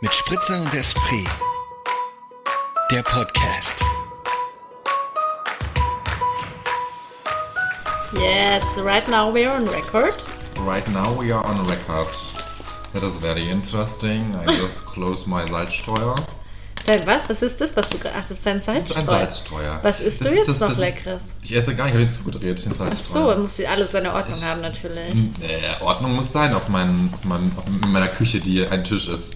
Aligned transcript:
mit 0.00 0.12
Spritzer 0.14 0.60
und 0.60 0.72
Esprit. 0.74 1.26
Der 2.90 3.02
Podcast. 3.02 3.82
Yes, 8.14 8.62
right 8.82 9.06
now 9.08 9.32
we're 9.32 9.50
on 9.54 9.68
record. 9.68 10.14
Right 10.66 10.86
now 10.88 11.12
we 11.18 11.32
are 11.32 11.44
on 11.46 11.66
record. 11.68 12.08
That 12.92 13.02
is 13.04 13.16
very 13.18 13.48
interesting. 13.48 14.34
I 14.34 14.44
just 14.46 14.84
close 14.86 15.26
my 15.28 15.46
Salzsteuer. 15.48 16.16
Dein 16.86 17.06
was? 17.06 17.28
Was 17.28 17.42
ist 17.42 17.60
das, 17.60 17.76
was 17.76 17.88
du 17.88 17.98
gerade... 17.98 18.16
Ach, 18.18 18.22
das 18.22 18.32
ist 18.32 18.44
dein 18.44 18.56
Das 18.58 18.66
ist 18.68 18.94
Salzstreuer. 18.94 19.02
ein 19.02 19.06
Salzsteuer. 19.28 19.78
Was 19.82 20.00
isst 20.00 20.20
du 20.20 20.24
Das 20.24 20.34
jetzt 20.34 20.48
das- 20.48 20.60
noch 20.60 20.68
das 20.68 20.78
ist- 20.78 20.78
Leckeres? 20.96 21.22
Ich 21.42 21.54
esse 21.54 21.76
gar 21.76 21.84
nicht, 21.84 21.94
ich 21.94 22.00
habe 22.00 22.10
den 22.10 22.18
zugedreht, 22.18 22.64
den 22.64 22.72
Ach 22.72 22.74
so, 22.76 22.84
Salzstreuer. 22.84 23.36
muss 23.36 23.56
sie 23.56 23.66
alles 23.68 23.92
seine 23.92 24.12
Ordnung 24.12 24.38
Ich- 24.38 24.44
haben 24.44 24.60
natürlich. 24.60 25.14
Äh, 25.40 25.80
Ordnung 25.84 26.16
muss 26.16 26.32
sein 26.32 26.52
auf, 26.54 26.68
meinen, 26.68 27.14
auf, 27.14 27.22
meinen, 27.24 27.52
auf 27.56 27.64
in 27.66 27.92
meiner 27.92 28.08
Küche, 28.08 28.40
die 28.40 28.66
ein 28.66 28.82
Tisch 28.82 29.06
ist. 29.06 29.34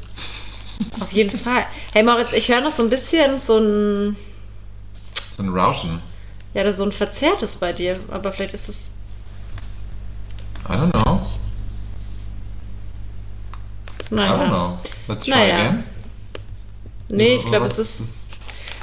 Auf 1.01 1.13
jeden 1.13 1.37
Fall. 1.39 1.67
Hey 1.93 2.03
Moritz, 2.03 2.33
ich 2.33 2.49
höre 2.49 2.61
noch 2.61 2.73
so 2.75 2.82
ein 2.82 2.91
bisschen 2.91 3.39
so 3.39 3.59
ein... 3.59 4.17
So 5.37 5.43
ein 5.43 5.49
Rauschen. 5.51 6.01
Ja, 6.55 6.73
so 6.73 6.85
ein 6.85 6.93
Verzerrtes 6.93 7.57
bei 7.57 7.73
dir. 7.73 7.99
Aber 8.11 8.32
vielleicht 8.32 8.55
ist 8.55 8.69
es... 8.69 8.77
I 10.68 10.73
don't 10.73 10.91
know. 10.93 11.21
I 14.11 14.15
Naja. 14.15 14.32
don't 14.37 14.49
know. 14.49 14.79
Let's 15.09 15.25
try 15.27 15.31
Naja. 15.35 15.55
again. 15.57 15.85
Nee, 17.09 17.35
ich 17.37 17.45
glaube, 17.45 17.67
es 17.67 17.79
ist, 17.79 18.03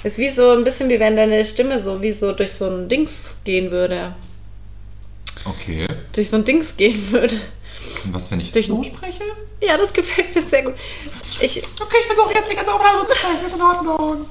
ist 0.04 0.18
wie 0.18 0.30
so 0.30 0.52
ein 0.52 0.64
bisschen 0.64 0.90
wie 0.90 1.00
wenn 1.00 1.16
deine 1.16 1.44
Stimme 1.46 1.82
so 1.82 2.02
wie 2.02 2.12
so 2.12 2.34
durch 2.34 2.54
so 2.54 2.70
ein 2.70 2.88
Dings 2.88 3.36
gehen 3.44 3.72
würde. 3.72 4.14
Okay. 5.46 5.88
Durch 6.14 6.30
so 6.30 6.36
ein 6.38 6.46
Dings 6.46 6.76
gehen 6.78 7.12
würde. 7.12 7.40
Und 8.06 8.14
was, 8.14 8.30
wenn 8.30 8.40
ich 8.40 8.52
Durch- 8.52 8.68
so 8.68 8.84
spreche? 8.84 9.24
Ja, 9.62 9.78
das 9.78 9.94
gefällt 9.94 10.36
mir 10.36 10.42
sehr 10.42 10.64
gut. 10.64 10.74
Ich, 11.40 11.64
Okay, 11.80 11.98
ich 12.02 12.08
versuche 12.08 12.34
jetzt 12.34 12.50
nicht 12.50 12.58
ganz 12.58 12.68
aufladen 12.70 13.08
zu 13.08 13.16
sprechen. 13.16 13.46
Ist 13.46 13.56
in 13.56 13.62
Ordnung. 13.62 14.26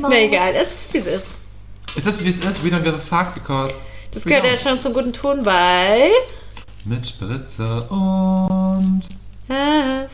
Na 0.00 0.16
egal, 0.16 0.54
es 0.54 0.68
ist 0.68 0.94
wie 0.94 0.98
es 0.98 1.06
ist. 1.06 1.26
Ist 1.96 2.06
das 2.06 2.24
wie 2.24 2.30
es 2.30 2.36
ist? 2.36 2.64
We 2.64 2.68
don't 2.68 2.82
give 2.82 2.94
a 2.94 2.98
fuck 2.98 3.34
because... 3.34 3.74
Das 4.12 4.24
gehört 4.24 4.44
ja 4.44 4.56
schon 4.56 4.80
zum 4.80 4.92
guten 4.92 5.12
Ton 5.12 5.42
bei 5.42 6.10
Mit 6.84 7.06
Spritze 7.06 7.82
und... 7.88 9.02
Da 9.48 10.06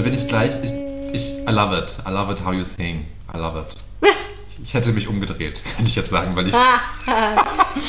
bin 0.00 0.14
ich 0.14 0.28
gleich. 0.28 0.52
Ich, 0.62 0.72
ich, 1.12 1.32
I 1.48 1.50
love 1.50 1.76
it. 1.76 1.96
I 2.06 2.10
love 2.10 2.32
it 2.32 2.44
how 2.44 2.52
you 2.52 2.64
sing. 2.64 3.06
I 3.34 3.38
love 3.38 3.58
it. 3.58 3.66
Ich 4.62 4.74
hätte 4.74 4.92
mich 4.92 5.08
umgedreht, 5.08 5.62
kann 5.76 5.86
ich 5.86 5.96
jetzt 5.96 6.10
sagen, 6.10 6.34
weil 6.36 6.48
ich. 6.48 6.54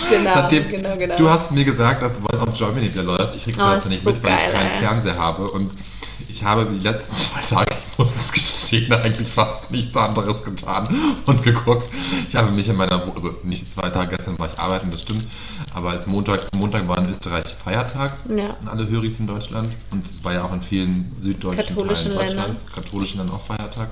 genau, 0.09 0.35
Nachdem, 0.35 0.69
genau, 0.69 0.95
genau. 0.97 1.15
Du 1.17 1.29
hast 1.29 1.51
mir 1.51 1.63
gesagt, 1.65 2.01
dass 2.01 2.17
Voice 2.17 2.41
of 2.41 2.57
Germany 2.57 2.91
wieder 2.93 3.03
läuft. 3.03 3.35
Ich 3.35 3.43
krieg's 3.43 3.57
Oh, 3.59 3.63
das 3.63 3.85
nicht 3.85 4.03
so 4.03 4.09
mit, 4.11 4.23
weil 4.23 4.33
ich 4.33 4.53
keinen 4.53 4.71
ey. 4.71 4.79
Fernseher 4.79 5.17
habe. 5.17 5.49
Und 5.49 5.71
ich 6.27 6.43
habe 6.43 6.65
die 6.65 6.79
letzten 6.79 7.15
zwei 7.15 7.41
Tage, 7.41 7.75
ich 7.91 7.97
muss 7.97 8.15
es 8.15 8.31
gestehen, 8.31 8.93
eigentlich 8.93 9.27
fast 9.27 9.69
nichts 9.69 9.95
anderes 9.97 10.43
getan 10.43 10.87
und 11.25 11.43
geguckt. 11.43 11.89
Ich 12.29 12.35
habe 12.35 12.51
mich 12.51 12.67
in 12.69 12.77
meiner, 12.77 13.03
also 13.13 13.35
nicht 13.43 13.71
zwei 13.71 13.89
Tage, 13.89 14.15
gestern 14.15 14.39
war 14.39 14.47
ich 14.47 14.57
arbeiten, 14.57 14.89
das 14.91 15.01
stimmt. 15.01 15.25
Aber 15.73 15.91
als 15.91 16.07
Montag, 16.07 16.47
Montag 16.55 16.87
war 16.87 16.97
in 16.99 17.09
Österreich 17.09 17.45
Feiertag. 17.63 18.17
Ja. 18.29 18.55
In 18.61 18.67
alle 18.67 18.87
Höris 18.89 19.19
in 19.19 19.27
Deutschland. 19.27 19.69
Und 19.91 20.09
es 20.09 20.23
war 20.23 20.33
ja 20.33 20.43
auch 20.43 20.53
in 20.53 20.61
vielen 20.61 21.11
süddeutschen 21.17 21.75
Katholischen 21.75 22.13
Teilen 22.13 22.27
Ländern. 22.27 22.45
Deutschlands. 22.47 22.73
Katholischen 22.73 23.17
dann 23.19 23.29
auch 23.31 23.43
Feiertag. 23.45 23.89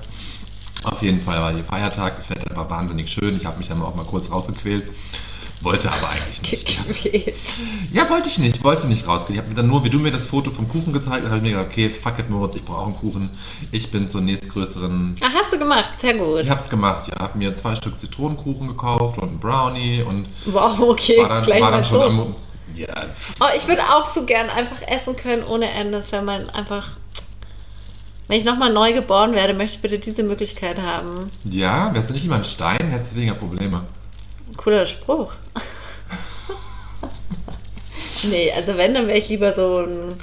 Auf 0.84 1.02
jeden 1.02 1.22
Fall 1.22 1.38
war 1.40 1.52
hier 1.52 1.64
Feiertag, 1.64 2.16
das 2.16 2.30
Wetter 2.30 2.56
war 2.56 2.68
wahnsinnig 2.70 3.10
schön. 3.10 3.36
Ich 3.36 3.44
habe 3.46 3.58
mich 3.58 3.68
dann 3.68 3.82
auch 3.82 3.94
mal 3.94 4.04
kurz 4.04 4.30
rausgequält. 4.30 4.84
Wollte 5.62 5.92
aber 5.92 6.08
eigentlich 6.08 6.40
nicht. 6.40 6.86
Gequält. 6.88 7.34
Ja, 7.92 8.08
wollte 8.08 8.28
ich 8.30 8.38
nicht, 8.38 8.64
wollte 8.64 8.86
nicht 8.86 9.06
rausgehen. 9.06 9.34
Ich 9.34 9.40
habe 9.40 9.50
mir 9.50 9.56
dann 9.56 9.66
nur, 9.66 9.84
wie 9.84 9.90
du 9.90 9.98
mir 9.98 10.10
das 10.10 10.24
Foto 10.24 10.50
vom 10.50 10.66
Kuchen 10.68 10.94
gezeigt 10.94 11.22
hast, 11.22 11.26
habe 11.26 11.36
ich 11.36 11.42
mir 11.42 11.50
gedacht, 11.50 11.66
okay, 11.66 11.90
fuck 11.90 12.18
it, 12.18 12.30
Moritz, 12.30 12.54
ich 12.56 12.64
brauche 12.64 12.86
einen 12.86 12.96
Kuchen. 12.96 13.28
Ich 13.70 13.90
bin 13.90 14.08
zur 14.08 14.22
nächstgrößeren. 14.22 15.16
Ach, 15.20 15.32
hast 15.34 15.52
du 15.52 15.58
gemacht, 15.58 15.92
sehr 16.00 16.14
gut. 16.14 16.40
Ich 16.44 16.48
habe 16.50 16.62
es 16.62 16.68
gemacht, 16.70 17.08
ja. 17.08 17.18
Habe 17.20 17.36
mir 17.36 17.54
zwei 17.54 17.74
Stück 17.74 18.00
Zitronenkuchen 18.00 18.68
gekauft 18.68 19.18
und 19.18 19.28
einen 19.28 19.38
Brownie 19.38 20.02
und 20.02 20.28
Wow, 20.46 20.80
okay, 20.80 21.18
war 21.18 21.28
dann, 21.28 21.42
gleich 21.44 21.60
war 21.60 21.72
dann 21.72 21.84
schon 21.84 22.00
so. 22.00 22.06
am. 22.06 22.34
Ja, 22.74 22.86
Oh, 23.40 23.46
ich 23.54 23.68
würde 23.68 23.82
auch 23.82 24.08
so 24.14 24.24
gern 24.24 24.48
einfach 24.48 24.80
essen 24.86 25.14
können 25.14 25.42
ohne 25.44 25.68
Ende. 25.70 25.98
Das 25.98 26.10
wäre 26.10 26.22
man 26.22 26.48
einfach. 26.50 26.92
Wenn 28.30 28.38
ich 28.38 28.44
nochmal 28.44 28.72
neu 28.72 28.92
geboren 28.92 29.32
werde, 29.32 29.54
möchte 29.54 29.74
ich 29.74 29.82
bitte 29.82 29.98
diese 29.98 30.22
Möglichkeit 30.22 30.80
haben. 30.80 31.32
ja, 31.42 31.92
wärst 31.92 32.10
du 32.10 32.14
nicht 32.14 32.26
immer 32.26 32.36
ein 32.36 32.44
Stein, 32.44 32.92
hättest 32.92 33.10
du 33.10 33.16
weniger 33.16 33.34
Probleme. 33.34 33.84
Cooler 34.56 34.86
Spruch. 34.86 35.32
nee, 38.22 38.52
also 38.52 38.76
wenn, 38.76 38.94
dann 38.94 39.08
wäre 39.08 39.18
ich 39.18 39.28
lieber 39.30 39.52
so 39.52 39.78
ein. 39.78 40.14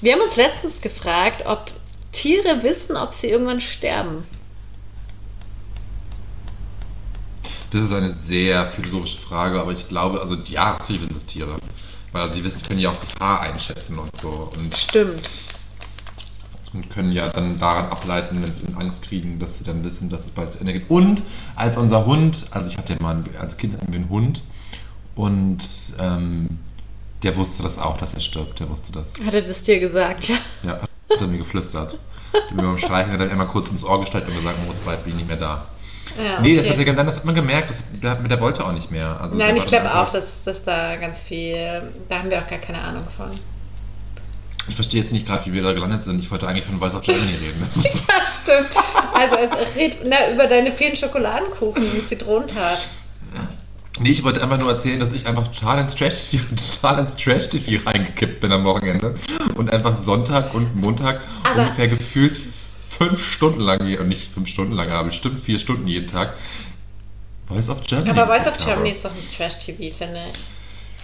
Wir 0.00 0.14
haben 0.14 0.22
uns 0.22 0.34
letztens 0.34 0.80
gefragt, 0.80 1.44
ob 1.46 1.70
Tiere 2.10 2.64
wissen, 2.64 2.96
ob 2.96 3.14
sie 3.14 3.28
irgendwann 3.28 3.60
sterben. 3.60 4.24
Das 7.70 7.82
ist 7.82 7.92
eine 7.92 8.12
sehr 8.12 8.66
philosophische 8.66 9.18
Frage, 9.18 9.60
aber 9.60 9.70
ich 9.70 9.88
glaube, 9.88 10.20
also 10.20 10.34
ja, 10.46 10.78
natürlich 10.80 11.02
sind 11.02 11.16
es 11.16 11.26
Tiere. 11.26 11.58
Weil 12.10 12.28
sie 12.32 12.42
wissen, 12.42 12.60
können 12.60 12.80
ja 12.80 12.90
auch 12.90 13.00
Gefahr 13.00 13.42
einschätzen 13.42 14.00
und 14.00 14.10
so. 14.20 14.52
Und 14.56 14.76
Stimmt. 14.76 15.30
Und 16.72 16.90
können 16.90 17.12
ja 17.12 17.28
dann 17.28 17.58
daran 17.58 17.86
ableiten, 17.86 18.42
wenn 18.42 18.52
sie 18.52 18.74
Angst 18.76 19.02
kriegen, 19.02 19.38
dass 19.38 19.58
sie 19.58 19.64
dann 19.64 19.84
wissen, 19.84 20.08
dass 20.08 20.24
es 20.24 20.30
bald 20.30 20.52
zu 20.52 20.58
Ende 20.58 20.72
geht. 20.72 20.88
Und 20.88 21.22
als 21.54 21.76
unser 21.76 22.06
Hund, 22.06 22.46
also 22.50 22.68
ich 22.68 22.78
hatte 22.78 22.94
ja 22.94 23.02
mal, 23.02 23.22
als 23.38 23.56
Kind 23.56 23.76
einen 23.82 24.08
Hund 24.08 24.42
und 25.14 25.64
ähm, 25.98 26.58
der 27.22 27.36
wusste 27.36 27.62
das 27.62 27.78
auch, 27.78 27.98
dass 27.98 28.14
er 28.14 28.20
stirbt, 28.20 28.60
der 28.60 28.68
wusste 28.68 28.92
das. 28.92 29.12
Hat 29.24 29.34
er 29.34 29.42
das 29.42 29.62
dir 29.62 29.78
gesagt, 29.78 30.28
ja? 30.28 30.36
Ja, 30.62 30.80
hat 31.10 31.20
er 31.20 31.26
mir 31.26 31.38
geflüstert. 31.38 31.98
Die 32.50 32.54
mir 32.54 32.62
beim 32.62 32.78
Streichen 32.78 33.12
hat 33.12 33.20
er 33.20 33.30
einmal 33.30 33.48
kurz 33.48 33.68
ins 33.68 33.84
Ohr 33.84 34.00
gestellt 34.00 34.26
und 34.26 34.34
gesagt, 34.34 34.58
Moritz, 34.64 34.80
bald 34.84 35.04
bin 35.04 35.12
ich 35.12 35.16
nicht 35.18 35.28
mehr 35.28 35.36
da. 35.36 35.66
ja 36.16 36.40
Nee, 36.40 36.56
das 36.56 36.68
hat, 36.68 36.78
okay. 36.78 36.88
er, 36.88 37.04
das 37.04 37.16
hat 37.16 37.24
man 37.26 37.34
gemerkt, 37.34 37.70
das, 37.70 37.84
der, 38.02 38.14
der 38.14 38.40
wollte 38.40 38.64
auch 38.64 38.72
nicht 38.72 38.90
mehr. 38.90 39.20
Also 39.20 39.36
Nein, 39.36 39.54
der 39.54 39.64
ich 39.64 39.66
glaube 39.66 39.94
auch, 39.94 40.08
dass, 40.10 40.24
dass 40.44 40.64
da 40.64 40.96
ganz 40.96 41.20
viel. 41.20 41.82
Da 42.08 42.18
haben 42.18 42.30
wir 42.30 42.38
auch 42.38 42.46
gar 42.46 42.58
keine 42.58 42.80
Ahnung 42.80 43.04
von. 43.14 43.30
Ich 44.68 44.74
verstehe 44.74 45.00
jetzt 45.00 45.12
nicht 45.12 45.26
gerade, 45.26 45.44
wie 45.46 45.52
wir 45.52 45.62
da 45.62 45.72
gelandet 45.72 46.04
sind. 46.04 46.18
Ich 46.20 46.30
wollte 46.30 46.46
eigentlich 46.46 46.64
von 46.64 46.78
Voice 46.78 46.94
of 46.94 47.02
Germany 47.02 47.34
reden. 47.34 47.66
Ja, 47.84 48.26
stimmt. 48.26 48.70
Also, 49.14 49.36
red 49.76 49.98
na, 50.04 50.30
über 50.32 50.46
deine 50.46 50.72
vielen 50.72 50.96
Schokoladenkuchen 50.96 51.82
mit 51.94 52.08
Zitronentat. 52.08 52.78
Nee, 54.00 54.10
ich 54.10 54.24
wollte 54.24 54.42
einfach 54.42 54.58
nur 54.58 54.70
erzählen, 54.70 54.98
dass 54.98 55.12
ich 55.12 55.26
einfach 55.26 55.48
total 55.48 55.80
ins 55.80 55.94
Trash 55.94 56.26
total 56.80 57.00
ins 57.00 57.16
Trash 57.16 57.48
TV 57.50 57.84
reingekippt 57.88 58.40
bin 58.40 58.50
am 58.50 58.64
Wochenende 58.64 59.16
und 59.54 59.70
einfach 59.72 60.02
Sonntag 60.02 60.54
und 60.54 60.74
Montag 60.74 61.20
Aber- 61.42 61.62
ungefähr 61.62 61.88
gefühlt 61.88 62.40
fünf 62.98 63.22
Stunden 63.24 63.60
lang, 63.60 63.80
und 63.98 64.08
nicht 64.08 64.32
fünf 64.32 64.48
Stunden 64.48 64.72
lang, 64.74 64.90
aber 64.90 65.04
bestimmt 65.08 65.38
vier 65.40 65.58
Stunden 65.58 65.86
jeden 65.86 66.06
Tag 66.06 66.34
Voice 67.48 67.68
of 67.68 67.82
Germany. 67.82 68.10
Aber 68.18 68.26
Voice 68.34 68.46
of 68.46 68.56
Germany 68.58 68.90
ist 68.90 69.04
doch 69.04 69.14
nicht 69.14 69.36
Trash-TV, 69.36 69.94
finde 69.96 70.20
ich. 70.32 70.38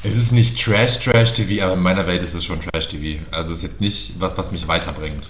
Es 0.03 0.17
ist 0.17 0.33
nicht 0.33 0.63
Trash 0.63 0.99
Trash 1.01 1.33
TV, 1.33 1.65
aber 1.65 1.75
in 1.75 1.81
meiner 1.81 2.07
Welt 2.07 2.23
ist 2.23 2.35
es 2.35 2.45
schon 2.45 2.61
Trash 2.61 2.89
TV. 2.89 3.21
Also 3.31 3.53
es 3.53 3.59
ist 3.59 3.63
jetzt 3.65 3.81
nicht 3.81 4.21
was, 4.21 4.37
was 4.37 4.51
mich 4.53 4.69
weiterbringt. 4.69 5.29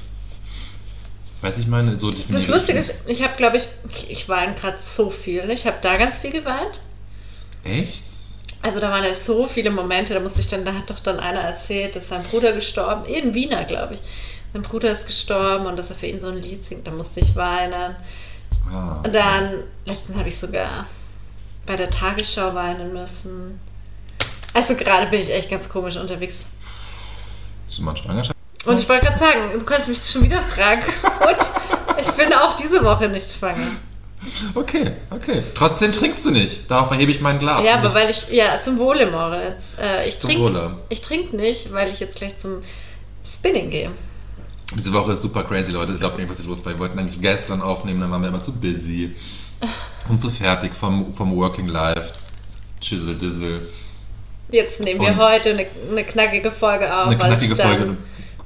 Weiß 1.40 1.56
ich 1.58 1.66
meine, 1.66 1.98
so 1.98 2.10
definiert. 2.10 2.34
Das 2.34 2.48
Lustige 2.48 2.78
ist, 2.78 2.94
ich 3.06 3.22
habe, 3.22 3.36
glaube 3.36 3.56
ich, 3.56 3.66
ich, 4.08 4.28
weine 4.28 4.54
gerade 4.54 4.78
so 4.82 5.08
viel. 5.08 5.48
Ich 5.50 5.66
habe 5.66 5.76
da 5.80 5.96
ganz 5.96 6.18
viel 6.18 6.32
geweint. 6.32 6.80
Echt? 7.64 8.02
Also 8.60 8.80
da 8.80 8.90
waren 8.90 9.04
ja 9.04 9.14
so 9.14 9.46
viele 9.46 9.70
Momente, 9.70 10.14
da 10.14 10.20
musste 10.20 10.40
ich 10.40 10.48
dann, 10.48 10.64
da 10.64 10.74
hat 10.74 10.90
doch 10.90 10.98
dann 10.98 11.20
einer 11.20 11.40
erzählt, 11.40 11.94
dass 11.94 12.08
sein 12.08 12.24
Bruder 12.24 12.52
gestorben, 12.52 13.04
in 13.04 13.32
Wiener, 13.34 13.64
glaube 13.64 13.94
ich. 13.94 14.00
Sein 14.52 14.62
Bruder 14.62 14.90
ist 14.90 15.06
gestorben 15.06 15.66
und 15.66 15.76
dass 15.78 15.90
er 15.90 15.96
für 15.96 16.06
ihn 16.06 16.20
so 16.20 16.26
ein 16.28 16.42
Lied 16.42 16.64
singt, 16.64 16.86
da 16.86 16.90
musste 16.90 17.20
ich 17.20 17.36
weinen. 17.36 17.94
Ah, 18.72 19.00
Und 19.04 19.14
dann, 19.14 19.62
letztens 19.86 20.18
habe 20.18 20.28
ich 20.28 20.36
sogar 20.36 20.86
bei 21.66 21.76
der 21.76 21.88
Tagesschau 21.88 22.52
weinen 22.54 22.92
müssen. 22.92 23.60
Also 24.58 24.74
gerade 24.74 25.06
bin 25.06 25.20
ich 25.20 25.32
echt 25.32 25.48
ganz 25.48 25.68
komisch 25.68 25.94
unterwegs. 25.94 26.38
Ist 27.68 27.78
du 27.78 27.82
mal 27.84 27.96
Schwangerschaft? 27.96 28.36
Und 28.66 28.76
ich 28.76 28.88
wollte 28.88 29.06
gerade 29.06 29.18
sagen, 29.20 29.52
du 29.52 29.64
kannst 29.64 29.86
mich 29.86 30.00
schon 30.04 30.24
wieder 30.24 30.42
fragen. 30.42 30.82
Und 30.82 32.00
ich 32.00 32.10
bin 32.10 32.32
auch 32.32 32.56
diese 32.56 32.84
Woche 32.84 33.08
nicht 33.08 33.38
schwanger. 33.38 33.68
Okay, 34.56 34.94
okay. 35.10 35.44
Trotzdem 35.54 35.92
trinkst 35.92 36.24
du 36.24 36.32
nicht. 36.32 36.68
Darauf 36.68 36.90
erhebe 36.90 37.12
ich 37.12 37.20
mein 37.20 37.38
Glas. 37.38 37.62
Ja, 37.62 37.76
aber 37.76 37.94
weil 37.94 38.10
ich, 38.10 38.28
ja, 38.32 38.60
zum 38.60 38.80
Wohle, 38.80 39.08
Moritz. 39.08 39.76
Äh, 39.80 40.08
ich 40.08 40.18
Zum 40.18 40.30
trinke 40.30 40.42
Wohle. 40.42 40.76
ich 40.88 41.02
trink 41.02 41.32
nicht, 41.34 41.72
weil 41.72 41.88
ich 41.92 42.00
jetzt 42.00 42.16
gleich 42.16 42.36
zum 42.40 42.62
Spinning 43.24 43.70
gehe. 43.70 43.92
Diese 44.74 44.92
Woche 44.92 45.12
ist 45.12 45.22
super 45.22 45.44
crazy, 45.44 45.70
Leute. 45.70 45.92
Ich 45.92 46.00
glaube, 46.00 46.16
irgendwas 46.16 46.40
ist 46.40 46.46
los, 46.46 46.64
weil 46.64 46.74
wir 46.74 46.80
wollten 46.80 46.98
eigentlich 46.98 47.20
gestern 47.20 47.62
aufnehmen, 47.62 48.00
dann 48.00 48.10
waren 48.10 48.22
wir 48.22 48.28
immer 48.28 48.40
zu 48.40 48.52
busy 48.52 49.14
und 50.08 50.20
zu 50.20 50.32
fertig 50.32 50.74
vom, 50.74 51.14
vom 51.14 51.36
Working 51.36 51.68
Life. 51.68 52.12
Chisel, 52.80 53.14
Dizzle. 53.16 53.60
Jetzt 54.50 54.80
nehmen 54.80 55.00
wir 55.00 55.08
Und- 55.10 55.18
heute 55.18 55.50
eine, 55.50 55.66
eine 55.90 56.04
knackige 56.04 56.50
Folge 56.50 56.86
auf, 56.94 57.08
Eine 57.08 57.18
weil 57.20 57.28
knackige 57.30 57.52
ich 57.52 57.58
dann 57.58 57.76
Folge. 57.78 57.96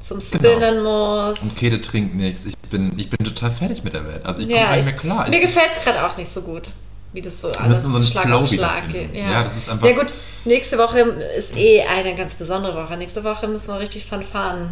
zum 0.02 0.20
Spinnen 0.20 0.82
muss. 0.82 1.38
Und 1.40 1.56
Käthe 1.56 1.80
trinkt 1.80 2.14
nichts. 2.16 2.44
Ich 2.44 2.56
bin, 2.70 2.98
ich 2.98 3.08
bin 3.08 3.24
total 3.24 3.50
fertig 3.52 3.84
mit 3.84 3.92
der 3.94 4.04
Welt. 4.04 4.24
Also 4.26 4.40
ich 4.40 4.48
komme 4.48 4.58
Ja, 4.58 4.66
gar 4.66 4.76
nicht 4.76 4.80
ich, 4.80 4.84
mehr 4.86 4.94
klar. 5.00 5.28
mir 5.28 5.36
ich, 5.36 5.42
gefällt 5.42 5.70
es 5.76 5.84
gerade 5.84 6.04
auch 6.04 6.16
nicht 6.16 6.30
so 6.32 6.42
gut, 6.42 6.70
wie 7.12 7.20
das 7.22 7.40
so 7.40 7.48
müssen 7.48 7.60
alles 7.60 7.84
unseren 7.84 8.02
Schlag 8.02 8.24
Flow 8.26 8.36
auf 8.38 8.48
Schlag 8.48 8.88
geht. 8.88 9.14
Ja, 9.14 9.44
das 9.44 9.56
ist 9.56 9.68
einfach- 9.70 9.86
Ja 9.86 9.92
gut, 9.94 10.12
nächste 10.44 10.76
Woche 10.78 10.98
ist 11.38 11.56
eh 11.56 11.82
eine 11.82 12.16
ganz 12.16 12.34
besondere 12.34 12.74
Woche. 12.74 12.96
Nächste 12.96 13.22
Woche 13.22 13.46
müssen 13.46 13.68
wir 13.68 13.78
richtig 13.78 14.04
fanfaren. 14.06 14.70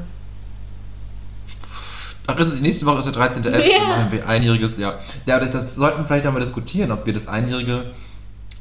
Ach, 2.26 2.36
ist 2.38 2.60
nächste 2.60 2.86
Woche 2.86 2.98
ist 3.00 3.06
der 3.06 3.12
13.11. 3.14 3.70
Ja. 3.70 3.78
Dann 3.78 3.88
machen 3.88 4.12
wir 4.12 4.28
einjähriges 4.28 4.76
Jahr. 4.76 5.00
Ja, 5.26 5.38
das, 5.40 5.50
das 5.50 5.74
sollten 5.74 5.98
wir 6.00 6.06
vielleicht 6.06 6.26
einmal 6.26 6.42
diskutieren, 6.42 6.92
ob 6.92 7.04
wir 7.06 7.12
das 7.12 7.26
einjährige 7.26 7.86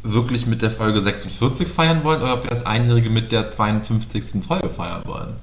wirklich 0.04 0.46
mit 0.46 0.62
der 0.62 0.72
Folge 0.72 1.02
46 1.02 1.68
feiern 1.68 2.04
wollen 2.04 2.22
oder 2.22 2.34
ob 2.36 2.44
wir 2.44 2.50
das 2.50 2.66
einjährige 2.66 3.10
mit 3.10 3.32
der 3.32 3.52
52. 3.52 4.44
Folge 4.48 4.70
feiern 4.70 5.04
wollen. 5.06 5.36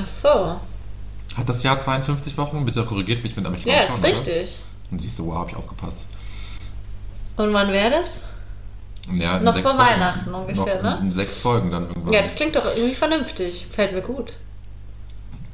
Ach 0.00 0.06
so. 0.06 0.56
Hat 1.36 1.48
das 1.48 1.62
Jahr 1.62 1.78
52 1.78 2.36
Wochen? 2.36 2.64
Bitte 2.64 2.84
korrigiert 2.84 3.22
mich, 3.22 3.36
wenn 3.36 3.44
ihr 3.44 3.50
mich 3.50 3.64
Ja, 3.64 3.78
ist 3.80 3.98
oder? 3.98 4.08
richtig. 4.08 4.60
Und 4.90 5.00
siehst 5.00 5.18
du, 5.18 5.26
wow, 5.26 5.36
hab 5.36 5.48
ich 5.48 5.56
aufgepasst. 5.56 6.06
Und 7.36 7.52
wann 7.54 7.70
wäre 7.72 7.90
das? 7.90 8.06
Ja, 9.16 9.40
Noch 9.40 9.54
vor 9.54 9.62
Folgen. 9.62 9.78
Weihnachten 9.78 10.34
ungefähr, 10.34 10.82
Noch 10.82 10.98
in, 10.98 11.04
ne? 11.04 11.08
in 11.08 11.12
sechs 11.12 11.38
Folgen 11.38 11.70
dann 11.70 11.88
irgendwann. 11.88 12.12
Ja, 12.12 12.20
das 12.20 12.34
klingt 12.34 12.54
doch 12.56 12.66
irgendwie 12.66 12.94
vernünftig. 12.94 13.66
Fällt 13.70 13.92
mir 13.92 14.02
gut. 14.02 14.34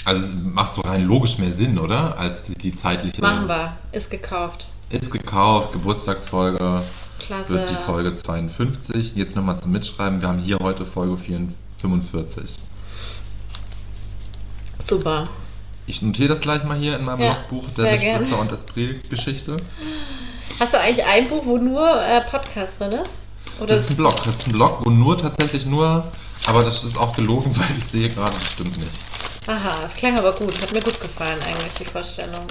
also 0.05 0.25
es 0.25 0.33
macht 0.35 0.73
so 0.73 0.81
rein 0.81 1.05
logisch 1.05 1.39
mehr 1.39 1.53
Sinn, 1.53 1.79
oder? 1.79 2.19
Als 2.19 2.43
die, 2.43 2.55
die 2.55 2.75
zeitliche... 2.75 3.21
Machen 3.23 3.47
wir. 3.49 3.77
Ist 3.93 4.11
gekauft. 4.11 4.67
Ist 4.91 5.11
gekauft, 5.11 5.73
Geburtstagsfolge. 5.73 6.83
Klasse. 7.27 7.51
wird 7.51 7.71
die 7.71 7.75
Folge 7.75 8.15
52. 8.15 9.15
Jetzt 9.17 9.35
nochmal 9.37 9.59
zum 9.59 9.73
Mitschreiben. 9.73 10.21
Wir 10.21 10.29
haben 10.29 10.39
hier 10.39 10.59
heute 10.61 10.85
Folge 10.87 11.17
45. 11.17 12.43
Super. 14.89 15.29
Ich 15.89 16.03
notiere 16.03 16.29
das 16.29 16.41
gleich 16.41 16.65
mal 16.65 16.77
hier 16.77 16.97
in 16.99 17.05
meinem 17.05 17.21
Ja, 17.21 17.39
Logbuch 17.51 17.69
der. 17.77 17.93
Bespritzer 17.93 18.39
und 18.39 18.53
Esprit-Geschichte. 18.53 19.57
Hast 20.59 20.73
du 20.73 20.81
eigentlich 20.81 21.05
ein 21.05 21.29
Buch, 21.29 21.45
wo 21.45 21.59
nur 21.59 22.01
äh, 22.01 22.23
Podcast 22.23 22.81
drin 22.81 22.93
ist? 22.93 23.11
Oder 23.61 23.75
Das 23.75 23.85
ist 23.85 23.91
ein 23.91 23.97
Blog. 23.97 24.17
Das 24.25 24.35
ist 24.37 24.47
ein 24.47 24.53
Blog, 24.53 24.85
wo 24.85 24.91
nur 24.91 25.19
tatsächlich 25.19 25.67
nur, 25.67 26.11
aber 26.47 26.65
das 26.65 26.85
ist 26.85 26.97
auch 26.97 27.15
gelogen, 27.15 27.51
weil 27.57 27.77
ich 27.77 27.85
sehe 27.85 28.11
gerade, 28.11 28.35
das 28.39 28.53
stimmt 28.53 28.77
nicht. 28.79 28.91
Aha, 29.47 29.85
es 29.85 29.95
klang 29.95 30.19
aber 30.19 30.33
gut. 30.33 30.61
Hat 30.61 30.73
mir 30.73 30.81
gut 30.81 31.01
gefallen 31.01 31.39
eigentlich, 31.43 31.75
die 31.75 31.85
Vorstellung. 31.85 32.47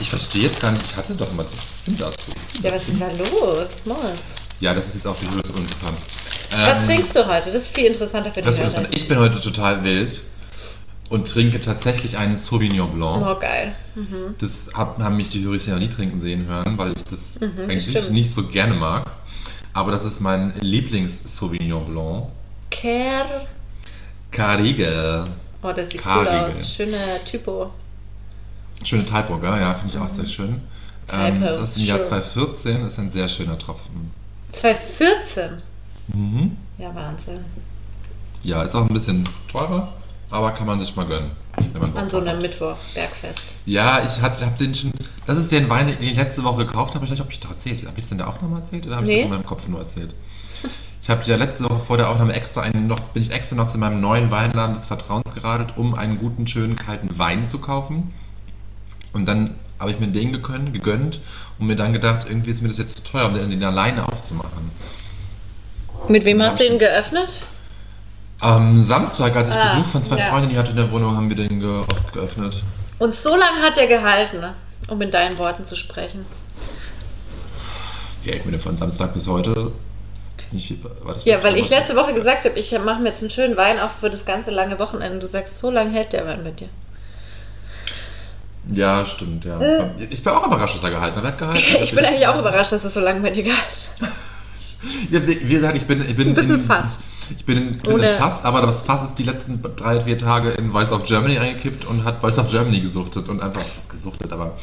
Ich 0.00 0.10
verstehe 0.10 0.42
jetzt 0.44 0.60
gar 0.60 0.72
nicht, 0.72 0.84
ich 0.84 0.96
hatte 0.96 1.14
doch 1.14 1.32
mal, 1.32 1.44
was 1.46 1.84
sind 1.84 2.00
das? 2.00 2.14
Ja, 2.62 2.72
was 2.74 2.82
ist 2.82 2.90
denn 2.90 3.00
da 3.00 3.10
los? 3.12 3.68
Moritz? 3.84 4.18
Ja, 4.60 4.74
das 4.74 4.88
ist 4.88 4.94
jetzt 4.96 5.06
auch 5.06 5.16
für 5.16 5.26
Julius 5.26 5.50
uninteressant. 5.50 5.98
Was 6.50 6.78
Ähm, 6.78 6.86
trinkst 6.86 7.16
du 7.16 7.26
heute? 7.26 7.52
Das 7.52 7.62
ist 7.62 7.74
viel 7.74 7.86
interessanter 7.86 8.30
für 8.32 8.42
das 8.42 8.56
interessant. 8.56 8.88
ich 8.90 9.08
bin 9.08 9.18
heute 9.18 9.40
total 9.40 9.82
wild 9.84 10.20
und 11.10 11.28
trinke 11.28 11.60
tatsächlich 11.60 12.16
einen 12.16 12.38
Sauvignon 12.38 12.90
Blanc. 12.92 13.24
Oh, 13.26 13.38
geil. 13.40 13.74
Das 14.38 14.68
hab, 14.74 14.98
haben 14.98 15.16
mich 15.16 15.28
die 15.30 15.44
Hörer 15.44 15.56
ja 15.56 15.76
nie 15.76 15.88
trinken 15.88 16.20
sehen 16.20 16.46
hören, 16.46 16.76
weil 16.78 16.92
ich 16.96 17.04
das 17.04 17.40
Mhm, 17.40 17.56
das 17.56 17.68
eigentlich 17.70 17.90
stimmt. 17.90 18.10
nicht 18.12 18.34
so 18.34 18.44
gerne 18.46 18.74
mag. 18.74 19.10
Aber 19.72 19.90
das 19.92 20.04
ist 20.04 20.20
mein 20.20 20.52
Lieblings-Sauvignon 20.60 21.84
Blanc. 21.86 22.26
Ker. 22.70 23.46
Carige. 24.30 25.26
Oh, 25.62 25.72
das 25.72 25.90
sieht 25.90 26.00
Karige. 26.02 26.30
cool 26.30 26.58
aus. 26.60 26.74
Schöner 26.74 27.24
Typo. 27.24 27.70
Schöne 28.84 29.04
gell? 29.04 29.60
Ja, 29.60 29.74
finde 29.74 29.94
ich 29.94 30.00
auch 30.00 30.08
sehr 30.08 30.26
schön. 30.26 30.60
Ähm, 31.12 31.40
das 31.40 31.58
ist 31.58 31.76
im 31.76 31.84
Jahr 31.84 31.98
schön. 31.98 32.08
2014, 32.08 32.80
ist 32.82 32.98
ein 32.98 33.10
sehr 33.10 33.28
schöner 33.28 33.58
Tropfen. 33.58 34.10
2014. 34.52 35.62
Mhm. 36.08 36.56
Ja, 36.78 36.94
Wahnsinn. 36.94 37.40
Ja, 38.42 38.62
ist 38.62 38.74
auch 38.74 38.82
ein 38.86 38.94
bisschen 38.94 39.28
teurer, 39.50 39.92
aber 40.30 40.52
kann 40.52 40.66
man 40.66 40.78
sich 40.80 40.94
mal 40.96 41.06
gönnen. 41.06 41.30
An 41.94 42.10
so 42.10 42.18
einem 42.18 42.28
hat. 42.28 42.42
Mittwoch, 42.42 42.76
Bergfest. 42.94 43.42
Ja, 43.64 44.02
ich 44.04 44.20
habe 44.20 44.36
den 44.58 44.74
schon. 44.74 44.92
Das 45.26 45.38
ist 45.38 45.50
den 45.52 45.68
Wein, 45.70 45.86
den 45.86 46.02
ich 46.02 46.16
letzte 46.16 46.42
Woche 46.44 46.66
gekauft 46.66 46.94
habe. 46.94 47.04
Ich 47.04 47.10
weiß 47.10 47.18
nicht, 47.18 47.22
ob 47.26 47.30
ich 47.32 47.40
da 47.40 47.48
erzählt 47.50 47.78
habe. 47.78 47.88
Habe 47.88 47.98
ich 48.00 48.04
es 48.04 48.10
in 48.12 48.18
der 48.18 48.28
Aufnahme 48.28 48.56
erzählt 48.58 48.86
oder 48.86 48.96
habe 48.96 49.06
ich 49.06 49.10
Nee. 49.12 49.16
das 49.22 49.24
in 49.26 49.30
meinem 49.30 49.46
Kopf 49.46 49.68
nur 49.68 49.80
erzählt? 49.80 50.14
Ich 51.02 51.10
habe 51.10 51.22
ja 51.24 51.36
letzte 51.36 51.64
Woche 51.64 51.78
vor 51.80 51.96
der 51.96 52.08
Aufnahme 52.10 52.32
extra 52.32 52.62
einen 52.62 52.86
noch, 52.86 52.98
bin 53.00 53.22
ich 53.22 53.30
extra 53.30 53.54
noch 53.56 53.68
zu 53.68 53.76
meinem 53.78 54.00
neuen 54.00 54.30
Weinladen 54.30 54.74
des 54.74 54.86
Vertrauens 54.86 55.34
geradelt, 55.34 55.74
um 55.76 55.94
einen 55.94 56.18
guten, 56.18 56.46
schönen, 56.46 56.76
kalten 56.76 57.18
Wein 57.18 57.46
zu 57.46 57.58
kaufen. 57.58 58.12
Und 59.14 59.26
dann 59.26 59.54
habe 59.78 59.90
ich 59.92 59.98
mir 60.00 60.08
den 60.08 60.32
gegönnt, 60.32 60.72
gegönnt 60.72 61.20
und 61.58 61.66
mir 61.66 61.76
dann 61.76 61.92
gedacht, 61.92 62.26
irgendwie 62.28 62.50
ist 62.50 62.62
mir 62.62 62.68
das 62.68 62.78
jetzt 62.78 62.96
zu 62.96 63.02
teuer, 63.02 63.26
um 63.26 63.34
den, 63.34 63.50
den 63.50 63.64
alleine 63.64 64.06
aufzumachen. 64.06 64.70
Mit 66.08 66.24
wem 66.24 66.42
hast 66.42 66.58
du 66.58 66.64
ihn 66.64 66.76
stimmt. 66.76 66.80
geöffnet? 66.80 67.42
Am 68.40 68.80
Samstag, 68.82 69.34
als 69.36 69.48
ich 69.48 69.54
Ah, 69.54 69.76
Besuch 69.76 69.90
von 69.90 70.02
zwei 70.02 70.18
ja. 70.18 70.26
Freundinnen 70.26 70.56
hatte 70.58 70.70
in 70.72 70.76
der 70.76 70.90
Wohnung, 70.90 71.16
haben 71.16 71.28
wir 71.30 71.36
den 71.36 71.60
ge 71.60 71.70
oft 71.70 72.12
geöffnet. 72.12 72.62
Und 72.98 73.14
so 73.14 73.30
lange 73.30 73.62
hat 73.62 73.78
er 73.78 73.86
gehalten, 73.86 74.40
ne? 74.40 74.54
um 74.88 75.00
in 75.00 75.10
deinen 75.10 75.38
Worten 75.38 75.64
zu 75.64 75.76
sprechen. 75.76 76.26
Ja, 78.24 78.34
ich 78.34 78.42
bin 78.42 78.58
von 78.60 78.76
Samstag 78.76 79.14
bis 79.14 79.26
heute 79.26 79.72
nicht 80.50 80.68
viel. 80.68 80.78
War 81.02 81.14
das 81.14 81.24
Ja, 81.24 81.42
weil 81.42 81.56
ich 81.56 81.68
letzte 81.68 81.96
Woche 81.96 82.14
gesagt 82.14 82.44
habe, 82.44 82.58
ich 82.58 82.72
mache 82.78 83.00
mir 83.00 83.10
jetzt 83.10 83.22
einen 83.22 83.30
schönen 83.30 83.56
Wein 83.56 83.78
auf 83.80 83.92
für 84.00 84.10
das 84.10 84.24
ganze 84.24 84.50
lange 84.50 84.78
Wochenende. 84.78 85.18
Du 85.20 85.26
sagst, 85.26 85.58
so 85.58 85.70
lange 85.70 85.90
hält 85.90 86.12
der 86.12 86.26
Wein 86.26 86.42
mit 86.42 86.60
dir. 86.60 86.68
Ja, 88.72 89.04
stimmt, 89.04 89.44
ja. 89.44 89.60
Ich 90.10 90.22
bin 90.22 90.32
auch 90.32 90.46
überrascht, 90.46 90.76
dass 90.76 90.84
er 90.84 90.90
gehalten 90.90 91.22
hat. 91.22 91.38
Gehalten. 91.38 91.62
Ich 91.82 91.94
bin 91.94 92.04
eigentlich 92.04 92.26
auch 92.26 92.38
überrascht, 92.38 92.72
dass 92.72 92.84
es 92.84 92.94
so 92.94 93.00
lange 93.00 93.20
mit 93.20 93.36
dir 93.36 93.44
gehalten 93.44 93.62
hat. 94.00 94.08
Ja, 95.10 95.26
wie 95.26 95.36
gesagt, 95.36 95.76
ich 95.78 95.86
bin, 95.86 96.02
ich 96.02 96.14
bin 96.14 96.28
Ein 96.28 96.34
bisschen 96.34 96.54
in, 96.56 96.60
Fass. 96.60 96.98
Ich 97.34 97.44
bin, 97.46 97.56
in, 97.56 97.78
bin 97.78 98.00
in 98.00 98.18
Fass, 98.18 98.44
aber 98.44 98.60
das 98.60 98.82
Fass 98.82 99.02
ist 99.02 99.14
die 99.14 99.22
letzten 99.22 99.62
drei, 99.76 99.98
vier 100.02 100.18
Tage 100.18 100.50
in 100.50 100.72
Voice 100.72 100.92
of 100.92 101.04
Germany 101.04 101.38
eingekippt 101.38 101.86
und 101.86 102.04
hat 102.04 102.20
Voice 102.20 102.36
of 102.36 102.50
Germany 102.50 102.80
gesuchtet 102.80 103.30
und 103.30 103.42
einfach 103.42 103.62
was 103.78 103.88
gesuchtet, 103.88 104.30
aber 104.30 104.58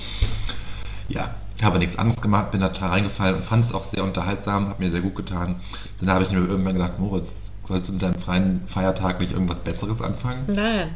ja, 1.10 1.32
habe 1.64 1.80
nichts 1.80 1.98
anderes 1.98 2.22
gemacht, 2.22 2.52
bin 2.52 2.62
da 2.62 2.70
total 2.70 2.90
reingefallen 2.90 3.36
und 3.38 3.44
fand 3.44 3.66
es 3.66 3.74
auch 3.74 3.86
sehr 3.86 4.04
unterhaltsam, 4.04 4.70
hat 4.70 4.80
mir 4.80 4.92
sehr 4.92 5.02
gut 5.02 5.16
getan. 5.16 5.56
Dann 6.00 6.10
habe 6.10 6.24
ich 6.24 6.32
mir 6.32 6.40
irgendwann 6.40 6.74
gedacht, 6.74 7.00
Moritz, 7.00 7.38
sollst 7.68 7.90
du 7.90 7.94
mit 7.94 8.02
deinem 8.02 8.16
freien 8.16 8.62
Feiertag 8.68 9.20
nicht 9.20 9.32
irgendwas 9.32 9.60
Besseres 9.60 10.02
anfangen? 10.02 10.44
Nein. 10.48 10.90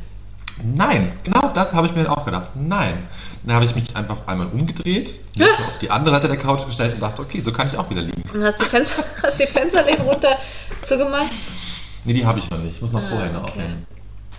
Nein, 0.63 1.11
genau 1.23 1.49
das 1.53 1.73
habe 1.73 1.87
ich 1.87 1.93
mir 1.95 2.09
auch 2.09 2.25
gedacht. 2.25 2.49
Nein. 2.55 3.07
Dann 3.43 3.55
habe 3.55 3.65
ich 3.65 3.75
mich 3.75 3.95
einfach 3.95 4.17
einmal 4.25 4.47
umgedreht, 4.47 5.13
mich 5.37 5.47
auf 5.49 5.77
die 5.81 5.91
andere 5.91 6.15
Seite 6.15 6.27
der 6.29 6.37
Couch 6.37 6.65
gestellt 6.65 6.95
und 6.95 7.01
dachte, 7.01 7.21
okay, 7.21 7.39
so 7.41 7.51
kann 7.51 7.67
ich 7.67 7.77
auch 7.77 7.89
wieder 7.89 8.01
liegen. 8.01 8.23
Und 8.33 8.43
hast 8.43 8.59
die 8.61 8.65
Fenster, 8.65 9.03
hast 9.23 9.39
die 9.39 9.45
Fensterläden 9.45 10.05
runter 10.05 10.37
zugemacht? 10.81 11.31
Nee, 12.05 12.13
die 12.13 12.25
habe 12.25 12.39
ich 12.39 12.49
noch 12.49 12.57
nicht. 12.59 12.75
Ich 12.77 12.81
muss 12.81 12.91
noch 12.91 13.03
Ah, 13.03 13.07
Vorhänge 13.09 13.37
okay. 13.39 13.51
aufhängen. 13.51 13.85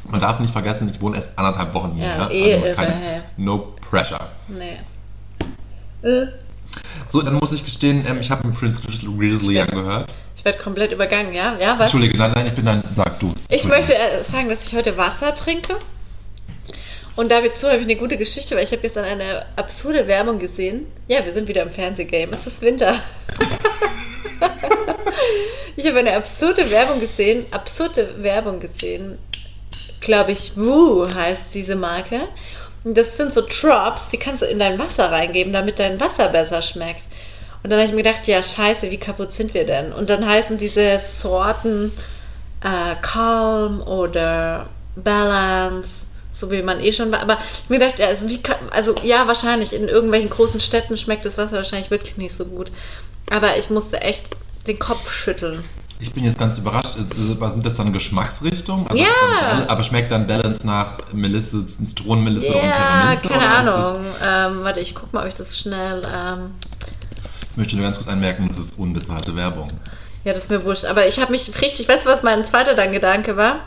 Man 0.08 0.20
darf 0.20 0.38
nicht 0.40 0.52
vergessen, 0.52 0.88
ich 0.92 1.00
wohne 1.00 1.16
erst 1.16 1.30
anderthalb 1.36 1.74
Wochen 1.74 1.92
hier. 1.96 2.06
Ja, 2.06 2.16
Ja, 2.16 2.30
eh 2.30 2.54
also 2.54 2.66
irre, 2.66 2.74
keine, 2.76 2.94
hä? 2.94 3.20
no 3.36 3.74
pressure. 3.90 4.20
Nee. 4.48 4.78
Äh, 6.02 6.26
So, 7.08 7.22
dann 7.22 7.34
muss 7.34 7.52
ich 7.52 7.64
gestehen, 7.64 8.04
ähm, 8.08 8.18
ich 8.20 8.30
habe 8.30 8.46
mir 8.46 8.54
Prince 8.54 8.80
Grizzly 8.80 9.60
angehört. 9.60 10.08
Ich 10.36 10.44
werde 10.44 10.58
komplett 10.58 10.92
übergangen, 10.92 11.32
ja? 11.34 11.56
Ja, 11.60 11.72
was? 11.74 11.82
Entschuldige, 11.82 12.16
nein, 12.18 12.32
nein, 12.34 12.46
ich 12.46 12.52
bin 12.52 12.64
dann, 12.64 12.82
sag 12.94 13.18
du. 13.20 13.32
Ich 13.48 13.64
möchte 13.66 13.94
äh, 13.94 14.22
sagen, 14.24 14.48
dass 14.48 14.66
ich 14.66 14.74
heute 14.74 14.96
Wasser 14.96 15.34
trinke. 15.34 15.76
Und 17.16 17.30
dazu 17.30 17.68
habe 17.68 17.78
ich 17.78 17.84
eine 17.84 17.96
gute 17.96 18.18
Geschichte, 18.18 18.54
weil 18.54 18.64
ich 18.64 18.72
habe 18.72 18.82
gestern 18.82 19.04
eine 19.04 19.46
absurde 19.56 20.06
Werbung 20.06 20.38
gesehen. 20.38 20.86
Ja, 21.08 21.24
wir 21.24 21.32
sind 21.32 21.48
wieder 21.48 21.62
im 21.62 21.70
Fernsehgame. 21.70 22.32
Es 22.32 22.46
ist 22.46 22.60
Winter. 22.60 23.02
ich 25.76 25.86
habe 25.86 25.98
eine 25.98 26.14
absurde 26.14 26.70
Werbung 26.70 27.00
gesehen. 27.00 27.46
Absurde 27.50 28.22
Werbung 28.22 28.60
gesehen. 28.60 29.18
Glaube 30.02 30.32
ich, 30.32 30.56
Woo 30.56 31.08
heißt 31.12 31.54
diese 31.54 31.74
Marke. 31.74 32.28
Und 32.84 32.98
das 32.98 33.16
sind 33.16 33.32
so 33.32 33.40
Drops, 33.40 34.08
die 34.08 34.18
kannst 34.18 34.42
du 34.42 34.46
in 34.46 34.58
dein 34.58 34.78
Wasser 34.78 35.10
reingeben, 35.10 35.52
damit 35.52 35.80
dein 35.80 35.98
Wasser 35.98 36.28
besser 36.28 36.62
schmeckt. 36.62 37.02
Und 37.62 37.70
dann 37.70 37.80
habe 37.80 37.88
ich 37.88 37.94
mir 37.94 38.04
gedacht, 38.04 38.28
ja, 38.28 38.42
scheiße, 38.42 38.90
wie 38.92 38.98
kaputt 38.98 39.32
sind 39.32 39.54
wir 39.54 39.66
denn? 39.66 39.92
Und 39.92 40.08
dann 40.08 40.24
heißen 40.24 40.58
diese 40.58 41.00
Sorten 41.00 41.90
äh, 42.62 42.94
Calm 43.02 43.82
oder 43.82 44.68
Balance, 44.94 46.05
so 46.36 46.50
wie 46.50 46.62
man 46.62 46.80
eh 46.80 46.92
schon 46.92 47.10
war. 47.10 47.20
Aber 47.20 47.38
ich 47.64 47.70
mir 47.70 47.78
gedacht, 47.78 47.98
ja, 47.98 48.06
also, 48.08 48.28
wie 48.28 48.42
kann, 48.42 48.56
also 48.70 48.94
ja, 49.02 49.26
wahrscheinlich 49.26 49.72
in 49.72 49.88
irgendwelchen 49.88 50.28
großen 50.30 50.60
Städten 50.60 50.96
schmeckt 50.96 51.24
das 51.24 51.38
Wasser 51.38 51.56
wahrscheinlich 51.56 51.90
wirklich 51.90 52.16
nicht 52.18 52.36
so 52.36 52.44
gut. 52.44 52.70
Aber 53.30 53.56
ich 53.56 53.70
musste 53.70 54.00
echt 54.02 54.22
den 54.66 54.78
Kopf 54.78 55.10
schütteln. 55.10 55.64
Ich 55.98 56.12
bin 56.12 56.24
jetzt 56.24 56.38
ganz 56.38 56.58
überrascht. 56.58 56.96
Ist, 56.96 57.14
ist, 57.14 57.40
was 57.40 57.54
sind 57.54 57.64
das 57.64 57.74
dann 57.74 57.90
Geschmacksrichtungen? 57.92 58.86
Also, 58.86 59.02
Ja. 59.02 59.08
ähm, 59.62 59.68
Aber 59.68 59.82
schmeckt 59.82 60.12
dann 60.12 60.26
Balance 60.26 60.66
nach 60.66 60.98
Melisse, 61.12 61.66
Zitronenmelisse 61.66 62.48
und 62.52 62.56
Ja, 62.62 63.16
Pfefferminze? 63.16 63.28
keine 63.28 63.48
Ahnung. 63.48 64.04
Ähm, 64.22 64.62
warte, 64.64 64.80
ich 64.80 64.94
guck 64.94 65.12
mal, 65.14 65.22
ob 65.22 65.28
ich 65.28 65.34
das 65.34 65.58
schnell. 65.58 66.02
Ähm, 66.14 66.50
Ich 67.52 67.56
möchte 67.56 67.76
nur 67.76 67.84
ganz 67.86 67.96
kurz 67.96 68.08
anmerken, 68.08 68.46
das 68.48 68.58
ist 68.58 68.78
unbezahlte 68.78 69.34
Werbung. 69.34 69.68
Ja, 70.24 70.34
das 70.34 70.42
ist 70.42 70.50
mir 70.50 70.62
wurscht. 70.66 70.84
Aber 70.84 71.06
ich 71.06 71.18
habe 71.18 71.30
mich 71.32 71.50
richtig, 71.62 71.88
weißt 71.88 72.04
du, 72.04 72.10
was 72.10 72.22
mein 72.22 72.44
zweiter 72.44 72.74
dann 72.74 72.92
Gedanke 72.92 73.38
war? 73.38 73.60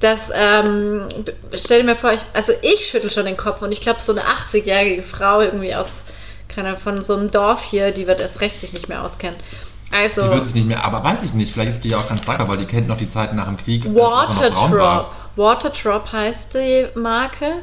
Dass, 0.00 0.20
ähm, 0.34 1.06
stell 1.54 1.80
dir 1.80 1.86
mir 1.86 1.96
vor, 1.96 2.12
ich, 2.12 2.20
also 2.34 2.52
ich 2.60 2.86
schüttel 2.86 3.10
schon 3.10 3.24
den 3.24 3.36
Kopf 3.36 3.62
und 3.62 3.72
ich 3.72 3.80
glaube, 3.80 4.00
so 4.00 4.12
eine 4.12 4.22
80-jährige 4.22 5.02
Frau 5.02 5.40
irgendwie 5.40 5.74
aus, 5.74 5.88
keine 6.48 6.68
Ahnung, 6.68 6.80
von 6.80 7.02
so 7.02 7.16
einem 7.16 7.30
Dorf 7.30 7.62
hier, 7.62 7.92
die 7.92 8.06
wird 8.06 8.20
erst 8.20 8.40
recht 8.40 8.60
sich 8.60 8.72
nicht 8.74 8.88
mehr 8.88 9.02
auskennen. 9.02 9.38
Also, 9.90 10.22
Die 10.22 10.30
wird 10.30 10.44
sich 10.44 10.54
nicht 10.54 10.66
mehr, 10.66 10.84
aber 10.84 11.02
weiß 11.02 11.22
ich 11.22 11.32
nicht, 11.32 11.52
vielleicht 11.52 11.70
ist 11.70 11.84
die 11.84 11.90
ja 11.90 11.98
auch 11.98 12.08
ganz 12.08 12.20
dankbar, 12.22 12.48
weil 12.48 12.58
die 12.58 12.66
kennt 12.66 12.88
noch 12.88 12.98
die 12.98 13.08
Zeiten 13.08 13.36
nach 13.36 13.46
dem 13.46 13.56
Krieg. 13.56 13.84
Waterdrop. 13.86 15.12
Waterdrop 15.36 16.12
heißt 16.12 16.54
die 16.54 16.88
Marke 16.94 17.62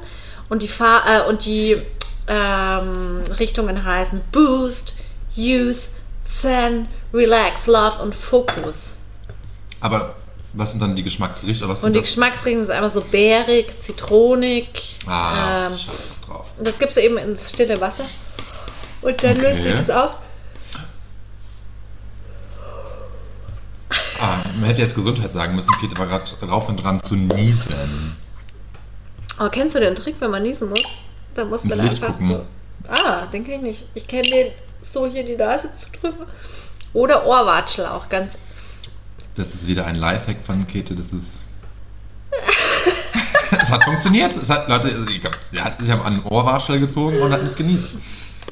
und 0.49 0.61
die, 0.61 0.67
Fahr 0.67 1.03
äh, 1.05 1.29
und 1.29 1.45
die 1.45 1.81
ähm, 2.27 3.23
Richtungen 3.39 3.83
heißen 3.83 4.21
Boost, 4.31 4.95
Use, 5.35 5.89
Zen, 6.25 6.87
Relax, 7.13 7.67
Love 7.67 8.01
und 8.01 8.15
Focus. 8.15 8.95
Aber 9.81 10.15
was 10.53 10.71
sind 10.71 10.81
dann 10.81 10.95
die 10.95 11.03
Geschmacksrichtungen? 11.03 11.75
Und 11.75 11.81
sind 11.81 11.93
die 11.93 11.99
das? 11.99 12.09
Geschmacksrichtung 12.09 12.61
ist 12.61 12.69
einmal 12.69 12.91
so 12.91 13.01
bärig, 13.01 13.81
zitronig. 13.81 14.99
Ah, 15.07 15.67
ähm, 15.67 15.77
scheiß 15.77 16.15
drauf. 16.25 16.45
Das 16.59 16.77
gibst 16.79 16.97
du 16.97 17.01
eben 17.01 17.17
ins 17.17 17.49
stille 17.49 17.79
Wasser. 17.81 18.05
Und 19.01 19.21
dann 19.23 19.37
Okay. 19.37 19.41
löst 19.53 19.63
sich 19.63 19.73
das 19.87 19.89
auf. 19.89 20.15
Ah, 24.19 24.37
man 24.59 24.65
hätte 24.69 24.81
jetzt 24.81 24.95
Gesundheit 24.95 25.31
sagen 25.33 25.55
müssen. 25.55 25.69
Käthe 25.81 25.97
war 25.97 26.05
gerade 26.07 26.23
drauf 26.41 26.69
und 26.69 26.77
dran 26.77 27.01
zu 27.03 27.15
niesen. 27.15 28.15
Oh, 29.39 29.49
kennst 29.49 29.75
du 29.75 29.79
den 29.79 29.95
Trick, 29.95 30.15
wenn 30.19 30.31
man 30.31 30.43
niesen 30.43 30.69
muss? 30.69 30.83
Da 31.33 31.43
muss 31.45 31.63
Ins 31.65 31.75
man 31.75 31.85
Licht 31.85 32.01
einfach 32.03 32.17
gucken. 32.19 32.29
so. 32.85 32.91
Ah, 32.91 33.25
den 33.25 33.43
kenn 33.43 33.55
ich 33.55 33.61
nicht. 33.61 33.85
Ich 33.95 34.07
kenne 34.07 34.29
den 34.29 34.51
so 34.81 35.07
hier 35.07 35.23
die 35.25 35.35
Nase 35.35 35.69
zu 35.73 35.87
drücken. 35.99 36.25
Oder 36.93 37.25
Ohrwatschel 37.25 37.85
auch 37.87 38.07
ganz. 38.07 38.37
Das 39.35 39.53
ist 39.53 39.67
wieder 39.67 39.85
ein 39.85 39.95
Lifehack 39.95 40.37
von 40.45 40.67
Käthe. 40.67 40.95
Das 40.95 41.07
ist. 41.07 41.43
es 43.61 43.71
hat 43.71 43.83
funktioniert. 43.83 44.35
Es 44.35 44.49
hat, 44.49 44.67
Leute, 44.67 44.89
ich 45.09 45.21
glaub, 45.21 45.37
der 45.51 45.63
hat 45.63 45.79
sich 45.79 45.91
am 45.91 46.01
an 46.01 46.15
den 46.15 46.23
Ohrwaschel 46.23 46.79
gezogen 46.79 47.19
und 47.19 47.31
hat 47.31 47.43
nicht 47.43 47.57
genießt. 47.57 47.97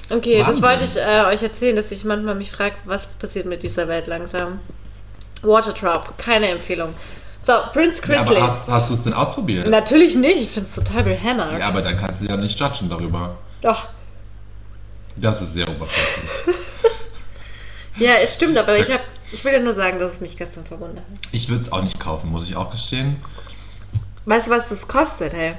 Okay, 0.10 0.40
das 0.40 0.48
Wahnsinn. 0.48 0.64
wollte 0.64 0.84
ich 0.84 0.98
äh, 0.98 1.26
euch 1.26 1.44
erzählen, 1.44 1.76
dass 1.76 1.92
ich 1.92 2.04
manchmal 2.04 2.36
mich 2.36 2.52
frage, 2.52 2.76
was 2.86 3.08
passiert 3.08 3.46
mit 3.46 3.64
dieser 3.64 3.88
Welt 3.88 4.08
langsam. 4.08 4.60
Water 5.42 5.74
Drop, 5.74 6.18
keine 6.18 6.50
Empfehlung. 6.50 6.94
So, 7.46 7.54
Prince 7.74 8.02
Ja, 8.08 8.20
Chrisley. 8.20 8.38
aber 8.38 8.48
hast, 8.48 8.68
hast 8.68 8.90
du 8.90 8.94
es 8.94 9.04
denn 9.04 9.14
ausprobiert? 9.14 9.68
Natürlich 9.68 10.16
nicht, 10.16 10.38
ich 10.38 10.50
finde 10.50 10.70
es 10.70 10.76
total 10.76 11.04
behämmert. 11.04 11.58
Ja, 11.58 11.68
aber 11.68 11.82
dann 11.82 11.98
kannst 11.98 12.22
du 12.22 12.26
ja 12.28 12.38
nicht 12.38 12.60
judgen 12.60 12.90
darüber. 12.90 13.38
Doch. 13.62 13.88
Das 15.16 15.42
ist 15.42 15.54
sehr 15.54 15.68
oberflächlich. 15.68 16.30
Ja, 17.98 18.14
es 18.24 18.34
stimmt, 18.34 18.58
aber 18.58 18.78
ich, 18.78 18.90
hab, 18.90 19.02
ich 19.32 19.44
will 19.44 19.54
ja 19.54 19.60
nur 19.60 19.74
sagen, 19.74 20.00
dass 20.00 20.14
es 20.14 20.22
mich 20.22 20.38
gestern 20.38 20.66
verwundert 20.66 21.06
hat. 21.06 21.30
Ich 21.32 21.50
würde 21.50 21.62
es 21.64 21.72
auch 21.72 21.82
nicht 21.82 22.00
kaufen, 22.00 22.30
muss 22.32 22.48
ich 22.48 22.56
auch 22.56 22.72
gestehen. 22.72 23.18
Weißt 24.26 24.48
du, 24.48 24.52
was 24.52 24.70
das 24.70 24.88
kostet, 24.88 25.34
hey? 25.34 25.56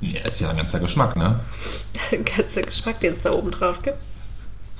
Ja, 0.00 0.20
ist 0.20 0.40
ja 0.40 0.50
ein 0.50 0.56
ganzer 0.56 0.78
Geschmack, 0.78 1.16
ne? 1.16 1.40
Der 2.10 2.18
ganze 2.20 2.62
Geschmack, 2.62 3.00
den 3.00 3.14
es 3.14 3.22
da 3.22 3.32
oben 3.32 3.50
drauf 3.50 3.82
gibt. 3.82 3.98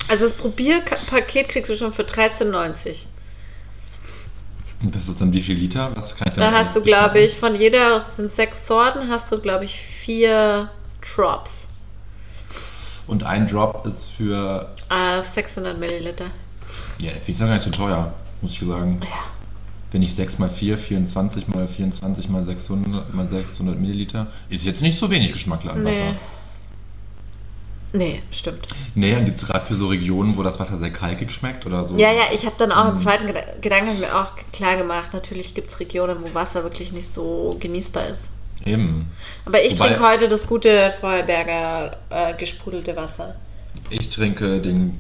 Also 0.09 0.25
das 0.25 0.35
Probierpaket 0.35 1.49
kriegst 1.49 1.71
du 1.71 1.77
schon 1.77 1.93
für 1.93 2.03
13,90. 2.03 3.05
Und 4.81 4.95
das 4.95 5.09
ist 5.09 5.21
dann 5.21 5.33
wie 5.33 5.43
viel 5.43 5.57
Liter? 5.57 5.91
Was 5.97 6.15
kann 6.15 6.29
ich 6.29 6.35
Da 6.35 6.53
hast 6.53 6.77
du, 6.77 6.83
glaube 6.83 7.19
ich, 7.21 7.35
von 7.35 7.57
jeder, 7.57 7.97
es 7.97 8.17
sind 8.17 8.31
sechs 8.31 8.67
Sorten, 8.67 9.09
hast 9.09 9.31
du, 9.33 9.41
glaube 9.41 9.65
ich, 9.65 9.75
vier 9.75 10.71
Drops. 11.01 11.67
Und 13.09 13.25
ein 13.25 13.49
Drop 13.49 13.87
ist 13.87 14.05
für. 14.05 14.69
Äh, 14.89 15.23
600 15.23 15.79
Milliliter. 15.79 16.27
Ja, 17.01 17.11
finde 17.11 17.31
ich 17.33 17.39
gar 17.39 17.49
nicht 17.55 17.63
so 17.63 17.71
teuer, 17.71 18.13
muss 18.43 18.53
ich 18.53 18.61
sagen. 18.61 19.01
Ja. 19.03 19.09
Wenn 19.91 20.03
ich 20.03 20.15
6 20.15 20.39
mal 20.39 20.51
4, 20.51 20.77
24 20.77 21.49
mal 21.49 21.67
24 21.67 22.29
mal 22.29 22.45
600 22.45 23.15
mal 23.15 23.29
600 23.29 23.79
Milliliter, 23.79 24.27
ist 24.51 24.65
jetzt 24.65 24.83
nicht 24.83 24.99
so 24.99 25.09
wenig 25.11 25.33
Geschmackler 25.33 25.73
an 25.73 25.83
Nee. 25.83 25.91
Wasser. 25.93 26.15
Nee, 27.95 28.21
stimmt. 28.31 28.67
Nee, 28.95 29.15
dann 29.15 29.25
gibt 29.25 29.39
es 29.39 29.47
gerade 29.47 29.65
für 29.65 29.75
so 29.75 29.87
Regionen, 29.89 30.37
wo 30.37 30.43
das 30.43 30.61
Wasser 30.61 30.77
sehr 30.77 30.91
kalkig 30.91 31.33
schmeckt 31.33 31.65
oder 31.65 31.87
so. 31.87 31.97
Ja, 31.97 32.13
ja, 32.13 32.25
ich 32.35 32.45
habe 32.45 32.55
dann 32.59 32.71
auch 32.71 32.85
Mhm. 32.85 32.91
im 32.91 32.99
zweiten 32.99 33.27
Geda 33.27 33.41
Gedanken 33.63 33.99
mir 33.99 34.15
auch 34.15 34.33
klar 34.53 34.77
gemacht, 34.77 35.15
natürlich 35.15 35.55
gibt 35.55 35.71
es 35.71 35.81
Regionen, 35.81 36.19
wo 36.23 36.35
Wasser 36.35 36.63
wirklich 36.65 36.93
nicht 36.93 37.13
so 37.13 37.57
genießbar 37.59 38.09
ist. 38.09 38.29
Eben. 38.67 39.11
Aber 39.47 39.63
ich 39.65 39.73
Wobei- 39.79 39.89
trinke 39.89 40.07
heute 40.07 40.29
das 40.29 40.47
gute 40.47 40.93
Vorarlberger 41.01 41.97
äh, 42.11 42.35
gesprudelte 42.35 42.95
Wasser. 42.95 43.37
Ich 43.91 44.09
trinke 44.09 44.61
den 44.61 44.99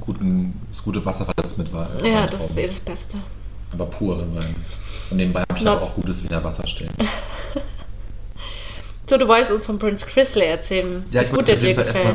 guten, 0.00 0.60
das 0.70 0.82
gute 0.82 1.04
Wasser, 1.04 1.26
was 1.36 1.56
mit 1.56 1.72
Wein. 1.72 1.88
Ja, 2.04 2.26
das 2.26 2.40
ist 2.40 2.56
eh 2.56 2.66
das 2.66 2.80
Beste. 2.80 3.18
Aber 3.72 3.86
puren 3.86 4.34
Wein. 4.36 4.54
Und 5.10 5.16
nebenbei 5.16 5.42
habe 5.42 5.58
ich 5.58 5.66
aber 5.66 5.82
auch 5.82 5.94
gutes 5.94 6.22
Wiener 6.22 6.42
Wasser 6.42 6.66
stehen. 6.66 6.90
So, 9.08 9.16
du 9.16 9.28
wolltest 9.28 9.52
uns 9.52 9.62
von 9.62 9.78
Prince 9.78 10.04
Chrisley 10.04 10.46
erzählen, 10.46 11.04
Ja, 11.12 11.20
wie 11.20 11.24
ich 11.26 11.30
gut 11.30 11.36
wollte 11.38 11.52
der 11.56 11.60
dir 11.60 11.74
gefällt. 11.76 11.94
erstmal. 11.94 12.14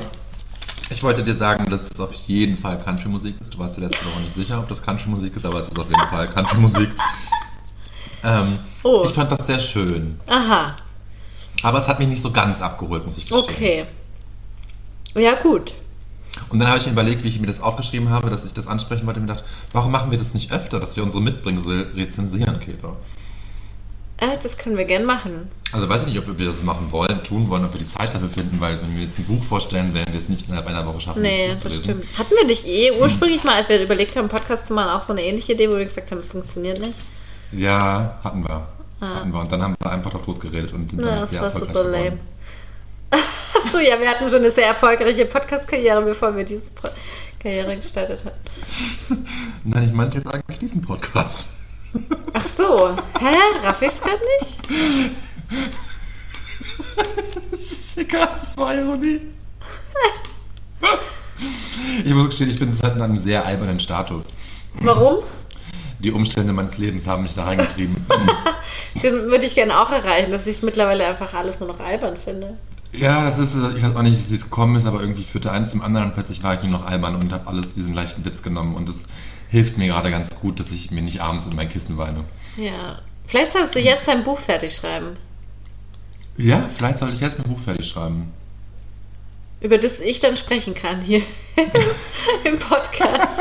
Ich 0.90 1.02
wollte 1.02 1.24
dir 1.24 1.36
sagen, 1.36 1.70
dass 1.72 1.90
es 1.90 1.98
auf 2.02 2.12
jeden 2.12 2.58
Fall 2.58 2.78
Country-Musik 2.84 3.36
ist. 3.40 3.54
Du 3.54 3.60
warst 3.60 3.78
dir 3.78 3.82
letzte 3.88 4.06
Woche 4.06 4.20
nicht 4.20 4.34
sicher, 4.36 4.60
ob 4.60 4.68
das 4.68 4.82
Country-Musik 4.82 5.38
ist, 5.38 5.46
aber 5.46 5.62
es 5.62 5.70
ist 5.70 5.80
auf 5.80 5.88
jeden 5.90 6.08
Fall 6.10 6.28
Country-Musik. 6.28 6.90
ähm, 8.26 8.60
Oh. 8.84 9.04
Ich 9.06 9.14
fand 9.14 9.32
das 9.32 9.48
sehr 9.48 9.60
schön. 9.62 10.20
Aha, 10.28 10.76
Aber 11.64 11.78
es 11.78 11.88
hat 11.88 11.98
mich 12.00 12.10
nicht 12.10 12.22
so 12.22 12.30
ganz 12.30 12.62
abgeholt, 12.62 13.06
muss 13.06 13.18
ich 13.18 13.26
gestehen. 13.26 13.40
okay. 13.42 13.86
Ja, 15.16 15.36
gut. 15.36 15.72
Und 16.52 16.60
dann 16.60 16.68
habe 16.68 16.80
ich 16.80 16.86
mir 16.86 16.92
überlegt, 16.92 17.24
wie 17.24 17.30
ich 17.30 17.40
mir 17.40 17.48
das 17.48 17.62
aufgeschrieben 17.62 18.10
habe, 18.10 18.30
dass 18.30 18.46
ich 18.46 18.54
das 18.54 18.68
ansprechen 18.68 19.06
wollte 19.06 19.20
und 19.20 19.26
mir 19.26 19.34
gedacht, 19.34 19.48
warum 19.72 19.92
machen 19.92 20.12
wir 20.12 20.18
das 20.18 20.34
nicht 20.34 20.52
öfter, 20.52 20.80
dass 20.80 20.96
wir 20.96 21.04
unsere 21.04 21.24
Mitbringsel 21.24 21.88
rezensieren, 21.96 22.60
Käthe? 22.60 22.94
Äh, 24.18 24.38
das 24.42 24.58
können 24.58 24.78
wir 24.78 24.86
gern 24.86 25.06
machen. 25.06 25.50
Also 25.72 25.90
weiß 25.90 26.02
ich 26.02 26.10
nicht, 26.10 26.20
ob 26.20 26.38
wir 26.38 26.46
das 26.46 26.62
machen 26.62 26.92
wollen, 26.92 27.24
tun 27.24 27.50
wollen, 27.50 27.66
ob 27.66 27.74
wir 27.74 27.80
die 27.80 27.88
Zeit 27.88 28.14
dafür 28.14 28.30
finden, 28.30 28.60
weil 28.60 28.80
wenn 28.82 28.96
wir 28.96 29.04
jetzt 29.04 29.18
ein 29.18 29.26
Buch 29.26 29.44
vorstellen, 29.44 29.94
werden 29.94 30.14
wir 30.14 30.20
es 30.20 30.30
nicht 30.30 30.48
innerhalb 30.48 30.68
einer 30.68 30.86
Woche 30.86 31.00
schaffen. 31.00 31.22
Nee, 31.24 31.50
das 31.54 31.64
lesen. 31.64 31.84
stimmt. 31.84 32.06
Hatten 32.18 32.36
wir 32.36 32.46
nicht 32.46 32.68
eh 32.68 32.92
ursprünglich 33.00 33.44
mal, 33.44 33.56
als 33.56 33.70
wir 33.70 33.82
überlegt 33.82 34.16
haben, 34.16 34.30
Podcast 34.30 34.68
zu 34.68 34.74
machen, 34.74 34.90
auch 34.90 35.04
so 35.04 35.14
eine 35.14 35.24
ähnliche 35.24 35.54
Idee, 35.54 35.70
wo 35.70 35.78
wir 35.78 35.86
gesagt 35.86 36.12
haben, 36.12 36.22
funktioniert 36.22 36.80
nicht? 36.80 37.00
Ja, 37.52 38.20
hatten 38.24 38.44
wir. 38.44 38.68
Hatten 39.02 39.34
wir. 39.34 39.40
Und 39.40 39.52
dann 39.52 39.64
haben 39.64 39.76
wir 39.82 39.92
einfach 39.92 40.12
drauf 40.12 40.28
losgeredet 40.28 40.72
und 40.74 40.92
sind 40.92 41.04
damit 41.04 41.24
das 41.24 41.32
sehr 41.32 41.42
war 41.42 41.48
erfolgreich 41.48 41.76
super 41.76 41.90
lame. 41.90 42.18
Achso, 43.12 43.80
ja, 43.80 44.00
wir 44.00 44.10
hatten 44.10 44.30
schon 44.30 44.40
eine 44.40 44.52
sehr 44.52 44.68
erfolgreiche 44.68 45.26
Podcast-Karriere, 45.26 46.02
bevor 46.02 46.36
wir 46.36 46.44
diese 46.44 46.70
Pro 46.72 46.90
Karriere 47.40 47.76
gestartet 47.76 48.24
hatten. 48.24 49.26
Nein, 49.64 49.84
ich 49.84 49.92
meinte 49.94 50.18
jetzt 50.18 50.28
eigentlich 50.28 50.60
diesen 50.60 50.82
Podcast. 50.82 51.48
Ach 52.34 52.46
so, 52.46 52.96
hä? 53.20 53.36
Raff 53.64 53.82
ich's 53.82 54.00
gerade 54.00 54.22
nicht? 54.40 54.62
Das 57.52 57.60
ist 57.60 57.98
egal, 57.98 58.30
das 58.40 58.58
war 58.58 58.76
Ironie. 58.76 59.22
Ich 62.06 62.14
muss 62.14 62.28
gestehen, 62.28 62.50
ich 62.50 62.60
bin 62.60 62.72
in 62.72 63.02
einem 63.02 63.18
sehr 63.18 63.46
albernen 63.46 63.80
Status. 63.80 64.26
Warum? 64.76 65.24
Die 66.00 66.12
Umstände 66.12 66.54
meines 66.54 66.78
Lebens 66.78 67.08
haben 67.08 67.24
mich 67.24 67.34
da 67.36 67.46
reingetrieben. 67.46 68.06
Den 69.04 69.14
würde 69.30 69.46
ich 69.46 69.56
gerne 69.56 69.80
auch 69.80 69.92
erreichen, 69.92 70.32
dass 70.32 70.48
ich 70.48 70.58
es 70.58 70.62
mittlerweile 70.64 71.06
einfach 71.06 71.34
alles 71.34 71.60
nur 71.60 71.70
noch 71.70 71.80
albern 71.80 72.18
finde. 72.18 72.58
Ja, 72.94 73.30
das 73.30 73.40
ist, 73.40 73.56
ich 73.78 73.84
weiß 73.84 73.96
auch 73.96 74.02
nicht, 74.02 74.30
wie 74.30 74.36
es 74.36 74.44
gekommen 74.44 74.76
ist, 74.76 74.86
aber 74.86 75.02
irgendwie 75.02 75.24
führte 75.24 75.52
eins 75.52 75.72
zum 75.72 75.82
anderen 75.82 76.08
und 76.08 76.14
plötzlich 76.14 76.44
war 76.44 76.54
ich 76.56 76.62
nur 76.62 76.72
noch 76.72 76.86
albern 76.86 77.16
und 77.16 77.32
habe 77.32 77.48
alles 77.48 77.74
diesen 77.74 77.94
leichten 77.94 78.24
Witz 78.26 78.42
genommen 78.42 78.76
und 78.76 78.90
das 78.90 78.96
hilft 79.50 79.78
mir 79.78 79.88
gerade 79.88 80.12
ganz 80.12 80.30
gut, 80.42 80.60
dass 80.60 80.72
ich 80.72 80.92
mir 80.92 81.02
nicht 81.02 81.22
abends 81.22 81.46
in 81.48 81.56
mein 81.56 81.70
Kissen 81.70 81.98
weine. 81.98 82.24
Ja. 82.58 83.00
Vielleicht 83.28 83.54
solltest 83.54 83.76
du 83.76 83.80
jetzt 83.80 84.08
dein 84.08 84.24
Buch 84.24 84.40
fertig 84.40 84.76
schreiben, 84.76 85.16
Ja, 86.38 86.68
vielleicht 86.76 86.98
sollte 86.98 87.16
ich 87.16 87.22
jetzt 87.22 87.38
mein 87.38 87.48
Buch 87.48 87.60
fertig 87.60 87.88
schreiben. 87.88 88.32
über 89.62 89.78
das 89.78 90.00
ich 90.00 90.20
dann 90.20 90.36
sprechen 90.36 90.74
kann 90.74 91.02
hier 91.02 91.22
im 92.44 92.60
Podcast. 92.60 93.40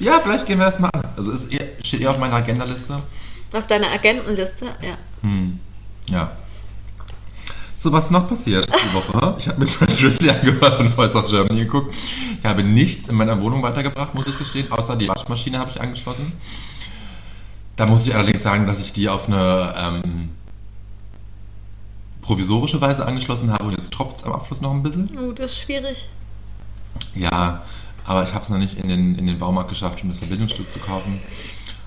Ja, 0.00 0.20
vielleicht 0.20 0.46
gehen 0.46 0.58
wir 0.58 0.66
das 0.66 0.78
mal 0.80 0.90
an. 0.92 1.02
Also 1.16 1.32
es 1.32 1.44
ist 1.44 1.52
eher, 1.52 1.66
steht 1.84 2.00
eher 2.00 2.10
auf 2.10 2.18
meiner 2.18 2.34
Agendaliste. 2.34 3.00
Auf 3.52 3.66
deiner 3.68 3.90
Agentenliste, 3.90 4.66
ja. 4.82 4.98
Hm. 5.22 5.60
Ja. 6.08 6.32
So, 7.82 7.90
was 7.90 8.10
noch 8.12 8.28
passiert 8.28 8.68
die 8.68 8.94
Woche? 8.94 9.34
Ich 9.38 9.48
habe 9.48 9.58
mit 9.58 9.76
Prince 9.76 9.96
Drizzly 9.96 10.30
angehört 10.30 10.78
und 10.78 10.90
Voice 10.90 11.16
of 11.16 11.28
Germany 11.28 11.64
geguckt. 11.64 11.92
Ich 12.38 12.48
habe 12.48 12.62
nichts 12.62 13.08
in 13.08 13.16
meiner 13.16 13.40
Wohnung 13.40 13.60
weitergebracht, 13.64 14.14
muss 14.14 14.28
ich 14.28 14.38
gestehen, 14.38 14.70
außer 14.70 14.94
die 14.94 15.08
Waschmaschine 15.08 15.58
habe 15.58 15.68
ich 15.68 15.80
angeschlossen. 15.80 16.32
Da 17.74 17.86
muss 17.86 18.06
ich 18.06 18.14
allerdings 18.14 18.44
sagen, 18.44 18.68
dass 18.68 18.78
ich 18.78 18.92
die 18.92 19.08
auf 19.08 19.26
eine 19.26 19.74
ähm, 19.76 20.30
provisorische 22.20 22.80
Weise 22.80 23.04
angeschlossen 23.04 23.52
habe 23.52 23.64
und 23.64 23.76
jetzt 23.76 23.92
tropft 23.92 24.18
es 24.18 24.22
am 24.22 24.30
Abschluss 24.30 24.60
noch 24.60 24.70
ein 24.70 24.84
bisschen. 24.84 25.18
Oh, 25.18 25.32
das 25.32 25.50
ist 25.50 25.62
schwierig. 25.62 26.08
Ja, 27.16 27.62
aber 28.04 28.22
ich 28.22 28.32
habe 28.32 28.44
es 28.44 28.50
noch 28.50 28.58
nicht 28.58 28.78
in 28.78 28.88
den, 28.88 29.18
in 29.18 29.26
den 29.26 29.40
Baumarkt 29.40 29.70
geschafft, 29.70 30.04
um 30.04 30.08
das 30.08 30.18
Verbindungsstück 30.18 30.70
zu 30.70 30.78
kaufen. 30.78 31.20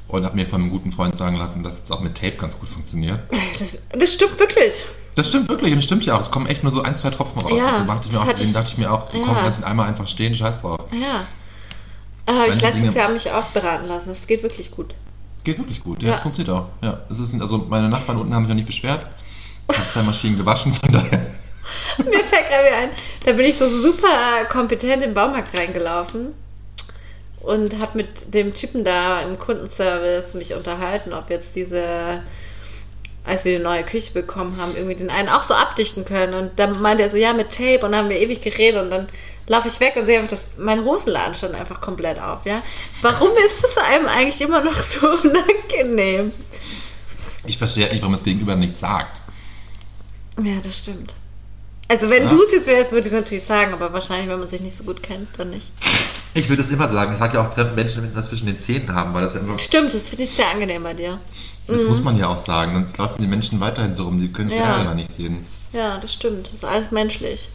Und 0.09 0.25
habe 0.25 0.35
mir 0.35 0.45
von 0.45 0.59
einem 0.59 0.71
guten 0.71 0.91
Freund 0.91 1.15
sagen 1.15 1.37
lassen, 1.37 1.63
dass 1.63 1.85
es 1.85 1.89
auch 1.89 2.01
mit 2.01 2.15
Tape 2.15 2.35
ganz 2.35 2.59
gut 2.59 2.67
funktioniert. 2.67 3.21
Das, 3.57 3.77
das 3.97 4.13
stimmt 4.13 4.37
wirklich. 4.37 4.85
Das 5.15 5.29
stimmt 5.29 5.47
wirklich 5.49 5.71
und 5.71 5.77
das 5.77 5.85
stimmt 5.85 6.05
ja 6.05 6.15
auch. 6.17 6.21
Es 6.21 6.31
kommen 6.31 6.45
echt 6.47 6.63
nur 6.63 6.71
so 6.71 6.81
ein, 6.83 6.95
zwei 6.95 7.09
Tropfen 7.09 7.41
raus. 7.41 7.53
Ja, 7.57 7.67
also 7.77 7.85
dachte 7.85 8.07
ich 8.09 8.13
mir 8.13 8.19
auch, 8.21 8.27
ich- 8.39 8.53
dachte 8.53 8.67
ich 8.71 8.77
mir 8.77 8.91
auch, 8.91 9.13
ja. 9.13 9.21
komm, 9.25 9.37
lass 9.43 9.57
ihn 9.57 9.63
einmal 9.63 9.87
einfach 9.87 10.07
stehen, 10.07 10.35
scheiß 10.35 10.61
drauf. 10.61 10.79
Ja. 10.91 11.25
Habe 12.33 12.49
ich 12.53 12.61
letztes 12.61 12.81
Dinge- 12.81 12.95
Jahr 12.95 13.09
mich 13.09 13.29
auch 13.31 13.45
beraten 13.45 13.85
lassen. 13.87 14.09
Das 14.09 14.25
geht 14.27 14.43
wirklich 14.43 14.71
gut. 14.71 14.93
Geht 15.43 15.57
wirklich 15.59 15.83
gut, 15.83 16.01
ja, 16.01 16.11
Ja. 16.11 16.17
funktioniert 16.17 16.55
auch. 16.55 16.65
Ja, 16.81 16.99
es 17.09 17.19
ist, 17.19 17.39
also 17.39 17.59
meine 17.69 17.87
Nachbarn 17.87 18.17
unten 18.17 18.33
haben 18.33 18.43
sich 18.43 18.49
noch 18.49 18.55
nicht 18.55 18.65
beschwert. 18.67 19.05
Ich 19.71 19.77
habe 19.77 19.89
zwei 19.89 20.01
Maschinen 20.01 20.37
gewaschen, 20.37 20.73
von 20.73 20.91
daher. 20.91 21.19
Mir 21.97 22.23
fällt 22.23 22.47
gerade 22.49 22.65
wieder 22.67 22.77
ein, 22.77 22.89
da 23.25 23.31
bin 23.33 23.45
ich 23.45 23.55
so 23.57 23.67
super 23.81 24.45
kompetent 24.51 25.01
im 25.03 25.13
Baumarkt 25.13 25.57
reingelaufen 25.57 26.33
und 27.41 27.79
habe 27.81 27.97
mit 27.97 28.33
dem 28.33 28.53
Typen 28.53 28.83
da 28.83 29.21
im 29.21 29.39
Kundenservice 29.39 30.33
mich 30.35 30.53
unterhalten, 30.53 31.13
ob 31.13 31.29
jetzt 31.29 31.55
diese, 31.55 32.21
als 33.25 33.45
wir 33.45 33.57
die 33.57 33.63
neue 33.63 33.83
Küche 33.83 34.11
bekommen 34.13 34.57
haben, 34.57 34.75
irgendwie 34.75 34.95
den 34.95 35.09
einen 35.09 35.29
auch 35.29 35.43
so 35.43 35.53
abdichten 35.53 36.05
können. 36.05 36.33
Und 36.33 36.59
dann 36.59 36.81
meinte 36.81 37.03
er 37.03 37.09
so, 37.09 37.17
ja, 37.17 37.33
mit 37.33 37.51
Tape 37.51 37.85
und 37.85 37.91
dann 37.91 37.95
haben 38.03 38.09
wir 38.09 38.19
ewig 38.19 38.41
geredet 38.41 38.81
und 38.83 38.89
dann 38.91 39.07
laufe 39.47 39.67
ich 39.67 39.79
weg 39.79 39.95
und 39.95 40.05
sehe 40.05 40.17
einfach, 40.17 40.29
dass 40.31 40.41
mein 40.57 40.83
Hosenladen 40.83 41.35
stand 41.35 41.55
einfach 41.55 41.81
komplett 41.81 42.19
auf, 42.19 42.45
ja. 42.45 42.61
Warum 43.01 43.29
ist 43.45 43.63
es 43.63 43.77
einem 43.77 44.07
eigentlich 44.07 44.41
immer 44.41 44.61
noch 44.63 44.73
so 44.79 44.99
unangenehm? 45.23 46.31
Ich 47.45 47.57
verstehe 47.57 47.83
halt 47.83 47.93
nicht, 47.93 48.01
warum 48.01 48.13
das 48.13 48.23
Gegenüber 48.23 48.55
nichts 48.55 48.79
sagt. 48.79 49.21
Ja, 50.43 50.55
das 50.63 50.77
stimmt. 50.79 51.13
Also 51.87 52.09
wenn 52.09 52.23
Ja. 52.23 52.29
du 52.29 52.41
es 52.41 52.51
jetzt 52.51 52.67
wärst, 52.67 52.91
würde 52.91 53.07
ich 53.07 53.13
es 53.13 53.19
natürlich 53.19 53.43
sagen, 53.43 53.73
aber 53.73 53.93
wahrscheinlich, 53.93 54.27
wenn 54.29 54.39
man 54.39 54.47
sich 54.49 54.61
nicht 54.61 54.75
so 54.75 54.83
gut 54.83 55.03
kennt, 55.03 55.27
dann 55.37 55.51
nicht. 55.51 55.67
Ich 56.35 56.49
würde 56.49 56.61
es 56.63 56.69
immer 56.69 56.87
sagen. 56.89 57.13
Ich 57.13 57.19
sage 57.19 57.37
ja 57.37 57.47
auch 57.47 57.75
Menschen, 57.75 58.03
wenn 58.03 58.13
das 58.13 58.27
zwischen 58.27 58.45
den 58.45 58.59
Zähnen 58.59 58.93
haben, 58.93 59.13
weil 59.13 59.23
das 59.23 59.33
ja 59.33 59.39
immer. 59.39 59.57
Stimmt, 59.57 59.93
das 59.93 60.09
finde 60.09 60.23
ich 60.25 60.29
sehr 60.31 60.47
angenehm 60.49 60.83
bei 60.83 60.93
dir. 60.93 61.17
Das 61.65 61.87
muss 61.87 62.01
man 62.03 62.17
ja 62.17 62.27
auch 62.27 62.37
sagen. 62.37 62.73
Sonst 62.73 62.97
laufen 62.97 63.21
die 63.21 63.27
Menschen 63.27 63.59
weiterhin 63.61 63.95
so 63.95 64.03
rum. 64.03 64.19
Die 64.19 64.31
können 64.31 64.49
sich 64.49 64.59
Ja. 64.59 64.75
selber 64.75 64.93
nicht 64.93 65.11
sehen. 65.11 65.45
Ja, 65.73 65.97
das 65.97 66.13
stimmt. 66.13 66.47
Das 66.47 66.53
ist 66.55 66.65
alles 66.65 66.91
menschlich. 66.91 67.49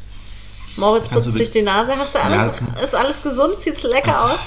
Moritz 0.76 1.08
Kannst 1.10 1.24
putzt 1.28 1.36
sich 1.36 1.50
die 1.50 1.62
Nase. 1.62 1.92
Hast 1.96 2.14
du 2.14 2.18
alles? 2.22 2.60
Ja, 2.76 2.82
ist 2.82 2.94
alles 2.94 3.22
gesund? 3.22 3.56
Sieht's 3.56 3.82
lecker 3.82 4.06
Das- 4.12 4.24
aus? 4.24 4.38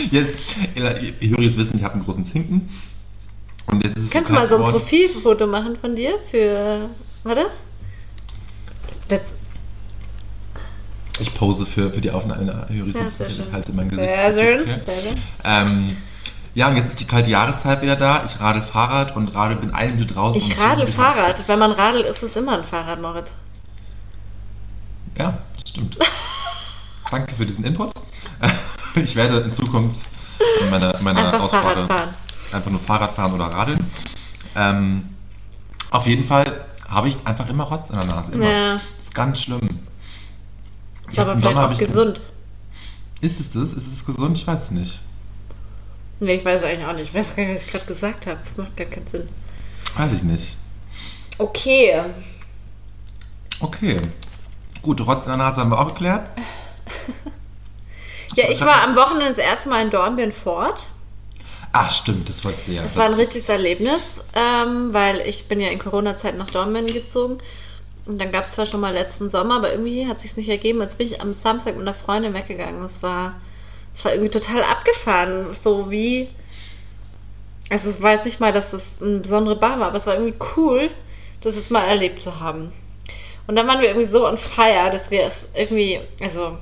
Jetzt, 0.10 0.34
ihr 0.74 1.12
Juris 1.20 1.56
wissen, 1.58 1.76
ich 1.76 1.84
habe 1.84 1.94
einen 1.94 2.04
großen 2.04 2.24
Zinken. 2.24 2.70
Und 3.66 3.84
jetzt 3.84 3.98
ist 3.98 4.04
es 4.04 4.10
Kannst 4.10 4.30
du 4.30 4.34
mal 4.34 4.48
so 4.48 4.56
ein. 4.56 4.70
Profilfoto 4.72 5.46
machen 5.46 5.76
von 5.76 5.94
dir 5.94 6.14
für. 6.30 6.88
Warte. 7.22 7.46
Das, 9.08 9.20
Ich 11.20 11.34
pose 11.34 11.66
für, 11.66 11.92
für 11.92 12.00
die 12.00 12.10
Aufnahme. 12.10 12.66
Ja, 12.70 13.10
sehr 13.10 13.30
schön. 13.30 13.52
halte 13.52 13.72
mein 13.72 13.88
Gesicht. 13.88 14.08
Sehr 14.08 14.34
schön. 14.34 14.60
Okay. 14.62 14.80
Sehr 14.84 15.02
schön. 15.02 15.22
Ähm, 15.44 15.96
ja, 16.54 16.68
und 16.68 16.76
jetzt 16.76 16.88
ist 16.88 17.00
die 17.00 17.06
kalte 17.06 17.30
Jahreszeit 17.30 17.82
wieder 17.82 17.96
da. 17.96 18.24
Ich 18.24 18.40
radel 18.40 18.62
Fahrrad 18.62 19.14
und 19.14 19.34
radel 19.34 19.56
bin 19.56 19.72
eine 19.72 19.92
Minute 19.92 20.14
draußen. 20.14 20.40
Ich 20.40 20.58
radel 20.58 20.86
Fahrrad. 20.86 21.46
Wenn 21.46 21.58
man 21.58 21.72
radelt, 21.72 22.06
ist 22.06 22.22
es 22.22 22.34
immer 22.36 22.58
ein 22.58 22.64
Fahrrad, 22.64 23.00
Moritz. 23.00 23.34
Ja, 25.16 25.38
das 25.58 25.70
stimmt. 25.70 25.96
Danke 27.10 27.34
für 27.34 27.46
diesen 27.46 27.64
Input. 27.64 27.92
Ich 28.96 29.14
werde 29.14 29.38
in 29.38 29.52
Zukunft 29.52 30.08
in 30.60 30.68
meiner, 30.68 30.92
in 30.98 31.04
meiner 31.04 31.26
Einfach 31.26 31.42
Aussprache 31.42 31.86
einfach 32.52 32.70
nur 32.70 32.80
Fahrrad 32.80 33.14
fahren 33.14 33.32
oder 33.32 33.46
radeln. 33.46 33.90
Ähm, 34.56 35.08
auf 35.90 36.06
jeden 36.06 36.24
Fall 36.24 36.64
habe 36.88 37.08
ich 37.08 37.16
einfach 37.24 37.48
immer 37.48 37.64
Rotz 37.64 37.90
in 37.90 37.96
der 37.96 38.06
Nase. 38.06 38.32
Immer. 38.32 38.50
Ja. 38.50 38.80
Das 38.96 39.04
ist 39.04 39.14
ganz 39.14 39.40
schlimm. 39.40 39.80
Ist 41.10 41.18
aber 41.18 41.36
vielleicht 41.36 41.56
auch 41.56 41.78
gesund. 41.78 42.20
Ist 43.20 43.40
es 43.40 43.50
das? 43.50 43.74
Ist 43.74 43.92
es 43.92 44.04
gesund? 44.06 44.38
Ich 44.38 44.46
weiß 44.46 44.62
es 44.62 44.70
nicht. 44.70 45.00
Nee, 46.20 46.34
ich 46.34 46.44
weiß 46.44 46.62
eigentlich 46.64 46.86
auch 46.86 46.92
nicht. 46.92 47.08
Ich 47.08 47.14
weiß 47.14 47.34
gar 47.34 47.44
nicht, 47.44 47.54
was 47.56 47.62
ich 47.62 47.70
gerade 47.70 47.86
gesagt 47.86 48.26
habe. 48.26 48.40
Das 48.44 48.56
macht 48.56 48.76
gar 48.76 48.86
keinen 48.86 49.06
Sinn. 49.06 49.28
Weiß 49.96 50.12
ich 50.12 50.22
nicht. 50.22 50.56
Okay. 51.38 52.02
Okay. 53.60 54.00
Gut, 54.82 55.00
Rotz 55.06 55.24
in 55.24 55.28
der 55.28 55.36
Nase 55.36 55.60
haben 55.60 55.70
wir 55.70 55.78
auch 55.78 55.88
geklärt. 55.88 56.26
Ja, 58.36 58.48
ich 58.48 58.60
war 58.60 58.82
am 58.82 58.94
Wochenende 58.94 59.28
das 59.30 59.38
erste 59.38 59.68
Mal 59.68 59.82
in 59.82 59.90
Dornbirn 59.90 60.32
fort. 60.32 60.88
Ach, 61.72 61.92
stimmt, 61.92 62.28
das 62.28 62.44
wolltest 62.44 62.68
du 62.68 62.72
ja. 62.72 62.82
Das 62.82 62.96
war 62.96 63.06
ein 63.06 63.14
richtiges 63.14 63.48
Erlebnis, 63.48 64.00
ähm, 64.34 64.92
weil 64.92 65.20
ich 65.20 65.46
bin 65.46 65.60
ja 65.60 65.68
in 65.68 65.78
Corona-Zeit 65.78 66.36
nach 66.36 66.48
Dornbirn 66.48 66.86
gezogen. 66.86 67.38
Und 68.10 68.18
dann 68.20 68.32
gab 68.32 68.44
es 68.44 68.50
zwar 68.50 68.66
schon 68.66 68.80
mal 68.80 68.92
letzten 68.92 69.30
Sommer, 69.30 69.54
aber 69.58 69.70
irgendwie 69.70 70.08
hat 70.08 70.18
sich 70.18 70.36
nicht 70.36 70.48
ergeben. 70.48 70.80
Jetzt 70.80 70.98
bin 70.98 71.06
ich 71.06 71.20
am 71.20 71.32
Samstag 71.32 71.76
mit 71.76 71.82
einer 71.82 71.94
Freundin 71.94 72.34
weggegangen. 72.34 72.82
Das 72.82 73.04
war, 73.04 73.36
das 73.94 74.04
war 74.04 74.12
irgendwie 74.12 74.32
total 74.32 74.64
abgefahren. 74.64 75.52
So 75.52 75.92
wie. 75.92 76.28
Also 77.68 77.88
es 77.88 78.02
war 78.02 78.14
jetzt 78.14 78.24
nicht 78.24 78.40
mal, 78.40 78.52
dass 78.52 78.72
das 78.72 78.82
eine 79.00 79.20
besondere 79.20 79.54
Bar 79.54 79.78
war, 79.78 79.86
aber 79.86 79.98
es 79.98 80.08
war 80.08 80.14
irgendwie 80.14 80.34
cool, 80.56 80.90
das 81.40 81.54
jetzt 81.54 81.70
mal 81.70 81.84
erlebt 81.84 82.20
zu 82.20 82.40
haben. 82.40 82.72
Und 83.46 83.54
dann 83.54 83.68
waren 83.68 83.80
wir 83.80 83.86
irgendwie 83.86 84.08
so 84.08 84.26
on 84.26 84.36
fire, 84.38 84.90
dass 84.90 85.12
wir 85.12 85.22
es 85.22 85.44
irgendwie, 85.54 86.00
also 86.20 86.58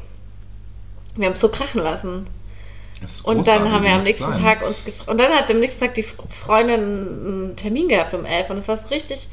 wir 1.16 1.26
haben 1.28 1.32
es 1.32 1.40
so 1.40 1.48
krachen 1.48 1.82
lassen. 1.82 2.26
Und 3.22 3.46
dann 3.46 3.72
haben 3.72 3.84
wir 3.84 3.92
am 3.92 4.04
nächsten 4.04 4.24
es 4.24 4.36
sein. 4.36 4.42
Tag 4.42 4.66
uns 4.66 4.84
gefragt. 4.84 5.08
Und 5.08 5.18
dann 5.18 5.32
hat 5.32 5.50
am 5.50 5.60
nächsten 5.60 5.80
Tag 5.80 5.94
die 5.94 6.02
Freundin 6.02 6.80
einen 6.80 7.56
Termin 7.56 7.88
gehabt 7.88 8.12
um 8.12 8.26
elf. 8.26 8.50
Und 8.50 8.58
es 8.58 8.68
war 8.68 8.76
so 8.76 8.88
richtig. 8.88 9.28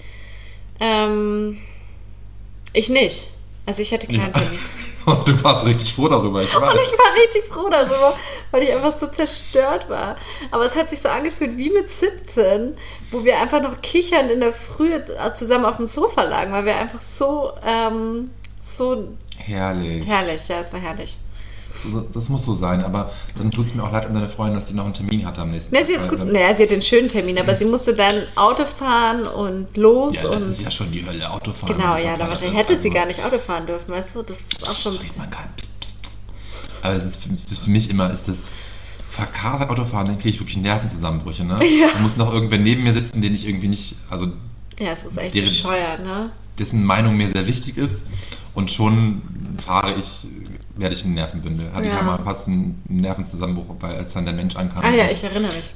Ähm, 0.80 1.58
ich 2.76 2.90
nicht. 2.90 3.28
Also 3.66 3.82
ich 3.82 3.92
hatte 3.94 4.08
keinen 4.08 4.20
Ja. 4.20 4.28
Termin. 4.30 4.60
Und 5.06 5.28
du 5.28 5.44
warst 5.44 5.64
richtig 5.68 5.94
froh 5.94 6.08
darüber, 6.08 6.42
ich 6.42 6.56
Und 6.56 6.64
weiß. 6.64 6.74
ich 6.82 6.98
war 6.98 7.16
richtig 7.16 7.46
froh 7.46 7.70
darüber, 7.70 8.16
weil 8.50 8.64
ich 8.64 8.74
einfach 8.74 8.98
so 9.00 9.06
zerstört 9.06 9.88
war. 9.88 10.16
Aber 10.50 10.66
es 10.66 10.76
hat 10.76 10.90
sich 10.90 11.00
so 11.00 11.10
angefühlt 11.10 11.58
wie 11.58 11.70
mit 11.70 11.92
17, 11.92 12.76
wo 13.12 13.24
wir 13.24 13.40
einfach 13.40 13.62
noch 13.62 13.82
kichernd 13.82 14.32
in 14.32 14.40
der 14.40 14.52
Früh 14.52 15.00
zusammen 15.36 15.66
auf 15.66 15.78
dem 15.78 15.88
Sofa 15.88 16.24
lagen, 16.24 16.52
weil 16.54 16.66
wir 16.66 16.76
einfach 16.76 17.02
so, 17.02 17.52
ähm, 17.64 18.32
so 18.76 19.10
Herrlich. 19.38 20.08
herrlich, 20.08 20.48
ja, 20.48 20.62
es 20.62 20.74
war 20.74 20.80
herrlich. 20.80 21.18
Das 22.14 22.30
muss 22.30 22.44
so 22.46 22.56
sein, 22.56 22.84
aber 22.84 23.12
dann 23.38 23.52
tut 23.52 23.68
es 23.68 23.76
mir 23.76 23.84
auch 23.84 23.92
leid 23.92 24.08
um 24.08 24.14
deine 24.14 24.30
Freundin, 24.30 24.56
dass 24.56 24.66
die 24.68 24.74
noch 24.74 24.86
einen 24.86 24.94
Termin 24.94 25.26
hatte 25.26 25.42
am 25.42 25.52
nächsten 25.52 25.74
Ne, 25.76 25.86
sie 25.86 25.94
hat 25.96 26.04
Weil 26.04 26.10
gut, 26.10 26.20
dann- 26.20 26.32
naja, 26.32 26.56
sie 26.56 26.64
hat 26.64 26.72
den 26.72 26.82
schönen 26.82 27.10
Termin, 27.10 27.38
aber 27.38 27.56
sie 27.58 27.66
musste 27.66 27.94
dann 27.94 28.24
Auto 28.36 28.66
fahren 28.66 29.28
und 29.28 29.76
los 29.78 30.16
Ja, 30.16 30.24
das 30.30 30.46
ist 30.48 30.62
ja 30.62 30.72
schon 30.72 30.92
die 30.92 31.06
Hölle, 31.06 31.30
Autofahren. 31.30 31.76
genau, 31.78 31.94
Das 31.94 32.04
ja, 32.04 32.10
war 32.12 32.12
da 32.12 32.18
gerade- 32.18 32.30
wahrscheinlich 32.32 32.58
hätte 32.58 32.78
sie 32.78 32.88
also- 32.90 32.98
gar 33.00 33.06
nicht 33.06 33.24
Auto 33.24 33.38
fahren 33.40 33.66
dürfen, 33.68 33.92
weißt 33.94 34.16
du, 34.16 34.22
das 34.24 34.38
ist 34.40 34.64
auch 34.64 34.82
schon 34.82 34.94
ein 34.94 35.00
bisschen. 35.00 35.18
man 35.20 35.30
kann. 35.30 35.46
Psst, 35.58 35.80
psst, 35.80 36.02
psst. 36.02 36.18
Aber 36.82 36.94
das 36.96 37.06
ist 37.06 37.16
für, 37.24 37.30
für 37.56 37.70
mich 37.70 37.90
immer, 37.90 38.12
ist 38.12 38.28
das 38.28 38.38
verkadert 39.10 39.70
Autofahren, 39.70 40.08
dann 40.08 40.18
kriege 40.18 40.30
ich 40.30 40.40
wirklich 40.40 40.58
Nervenzusammenbrüche, 40.58 41.44
ne? 41.46 41.60
Ja. 41.80 41.90
Da 41.94 42.00
muss 42.00 42.18
noch 42.18 42.34
irgendwer 42.34 42.58
neben 42.58 42.84
mir 42.84 42.94
sitzen, 42.94 43.22
den 43.22 43.34
ich 43.36 43.48
irgendwie 43.48 43.68
nicht, 43.68 43.96
also 44.10 44.28
Ja, 44.80 44.92
es 44.92 45.04
ist 45.04 45.18
echt 45.18 45.36
Deren- 45.36 45.46
bescheuert, 45.46 46.04
ne? 46.04 46.32
dessen 46.60 46.84
Meinung 46.86 47.16
mir 47.18 47.28
sehr 47.30 47.48
wichtig 47.48 47.78
ist 47.78 47.96
und 48.54 48.72
schon 48.72 49.22
fahre 49.66 49.94
ich, 49.96 50.28
werde 50.78 50.96
ich 50.96 51.06
ein 51.06 51.14
Nervenbündel. 51.14 51.72
Hatte 51.74 51.86
ich 51.86 51.92
Ja. 51.94 52.00
einmal 52.00 52.20
fast 52.20 52.48
einen 52.48 52.82
Nervenzusammenbruch, 52.88 53.76
weil 53.80 53.96
als 53.98 54.14
dann 54.14 54.26
der 54.26 54.34
Mensch 54.34 54.56
ankam. 54.56 54.84
Ah 54.84 54.92
ja, 54.92 55.06
ich 55.10 55.24
erinnere 55.24 55.54
mich. 55.54 55.74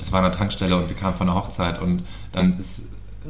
Es 0.00 0.10
war 0.10 0.18
an 0.22 0.30
der 0.30 0.38
Tankstelle 0.38 0.76
und 0.76 0.88
wir 0.88 0.96
kamen 0.96 1.14
von 1.16 1.26
der 1.28 1.36
Hochzeit 1.36 1.80
und 1.80 2.04
dann 2.32 2.58
ist 2.58 2.82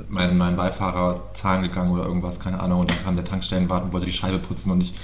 mein, 0.09 0.37
mein 0.37 0.57
Beifahrer 0.57 1.21
zahlen 1.35 1.63
gegangen 1.63 1.93
oder 1.93 2.05
irgendwas, 2.05 2.41
keine 2.41 2.59
Ahnung, 2.61 2.81
und 2.81 2.91
dann 2.91 3.03
kam 3.05 3.15
der 3.17 3.25
Tankstellenwart 3.25 3.85
und 3.85 3.93
wollte 3.93 4.07
die 4.07 4.13
Scheibe 4.13 4.39
putzen 4.39 4.73
und 4.73 4.83
ich, 4.83 4.95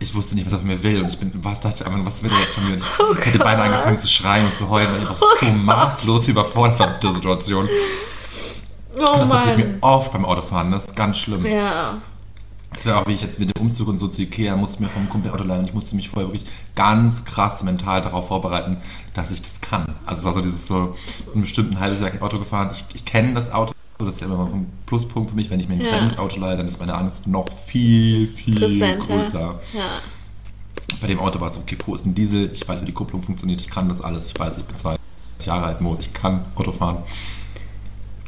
ich 0.00 0.14
wusste 0.14 0.34
nicht, 0.34 0.44
was 0.46 0.52
er 0.54 0.58
von 0.58 0.68
mir 0.68 0.82
will 0.82 1.00
und 1.02 1.08
ich 1.08 1.18
bin, 1.18 1.32
was 1.42 1.60
dachte 1.60 1.76
ich 1.82 1.86
einfach, 1.86 2.04
was 2.04 2.22
will 2.22 2.30
er 2.30 2.38
jetzt 2.40 2.50
von 2.52 2.64
mir? 2.68 2.74
Und 2.74 2.82
Oh 2.98 3.14
ich 3.18 3.24
hätte 3.26 3.38
beinahe 3.38 3.66
angefangen 3.66 3.98
zu 3.98 4.08
schreien 4.08 4.44
und 4.46 4.56
zu 4.56 4.68
heulen, 4.68 4.88
weil 4.92 5.02
ich 5.02 5.08
einfach 5.08 5.22
so 5.40 5.46
maßlos 5.46 6.28
überfordert 6.28 6.78
war 6.78 6.90
mit 6.92 7.02
der 7.02 7.12
Situation. 7.14 7.68
Oh 8.98 9.12
Und 9.12 9.18
das 9.20 9.28
passiert 9.28 9.58
mir 9.58 9.78
oft 9.80 10.12
beim 10.12 10.24
Autofahren, 10.24 10.72
das 10.72 10.86
ist 10.86 10.96
ganz 10.96 11.18
schlimm. 11.18 11.46
Ja. 11.46 11.98
Das 12.78 12.84
wäre 12.86 12.96
auch, 12.98 13.08
wie 13.08 13.14
ich 13.14 13.22
jetzt 13.22 13.40
mit 13.40 13.56
dem 13.56 13.60
Umzug 13.60 13.88
und 13.88 13.98
so 13.98 14.06
zu 14.06 14.22
Ikea 14.22 14.54
musste 14.54 14.76
ich 14.76 14.80
mir 14.82 14.88
vom 14.88 15.08
Kumpel 15.08 15.32
Auto 15.32 15.42
leihen 15.42 15.62
und 15.62 15.66
ich 15.66 15.74
musste 15.74 15.96
mich 15.96 16.10
vorher 16.10 16.28
wirklich 16.28 16.48
ganz 16.76 17.24
krass 17.24 17.64
mental 17.64 18.02
darauf 18.02 18.28
vorbereiten, 18.28 18.76
dass 19.14 19.32
ich 19.32 19.42
das 19.42 19.60
kann. 19.60 19.96
Also 20.06 20.20
es 20.20 20.24
war 20.24 20.34
so 20.34 20.40
dieses 20.42 20.68
so, 20.68 20.96
ein 21.34 21.40
bestimmten 21.40 21.80
halbes 21.80 21.98
Jahr 21.98 22.10
kein 22.10 22.22
Auto 22.22 22.38
gefahren. 22.38 22.70
Ich, 22.72 22.84
ich 22.94 23.04
kenne 23.04 23.34
das 23.34 23.50
Auto, 23.50 23.72
das 23.98 24.14
ist 24.14 24.20
ja 24.20 24.28
immer 24.28 24.44
ein 24.44 24.70
Pluspunkt 24.86 25.30
für 25.30 25.34
mich. 25.34 25.50
Wenn 25.50 25.58
ich 25.58 25.66
mir 25.66 25.74
ein 25.74 25.80
Ja. 25.80 25.88
fremdes 25.92 26.18
Auto 26.18 26.38
leihe, 26.38 26.56
dann 26.56 26.68
ist 26.68 26.78
meine 26.78 26.94
Angst 26.94 27.26
noch 27.26 27.48
viel, 27.66 28.28
viel 28.28 28.54
Präsenter. 28.54 29.04
größer. 29.06 29.60
Ja. 29.72 30.00
Bei 31.00 31.08
dem 31.08 31.18
Auto 31.18 31.40
war 31.40 31.50
es, 31.50 31.56
okay, 31.56 31.76
cool, 31.84 31.96
ist 31.96 32.06
ein 32.06 32.14
Diesel, 32.14 32.48
ich 32.52 32.68
weiß, 32.68 32.82
wie 32.82 32.86
die 32.86 32.92
Kupplung 32.92 33.22
funktioniert, 33.24 33.60
ich 33.60 33.70
kann 33.70 33.88
das 33.88 34.00
alles, 34.00 34.24
ich 34.26 34.38
weiß, 34.38 34.56
ich 34.56 34.62
bin 34.62 34.76
20 34.76 35.00
Jahre 35.44 35.64
alt, 35.64 35.80
Mo, 35.80 35.96
ich 35.98 36.12
kann 36.12 36.44
Auto 36.54 36.70
fahren. 36.70 36.98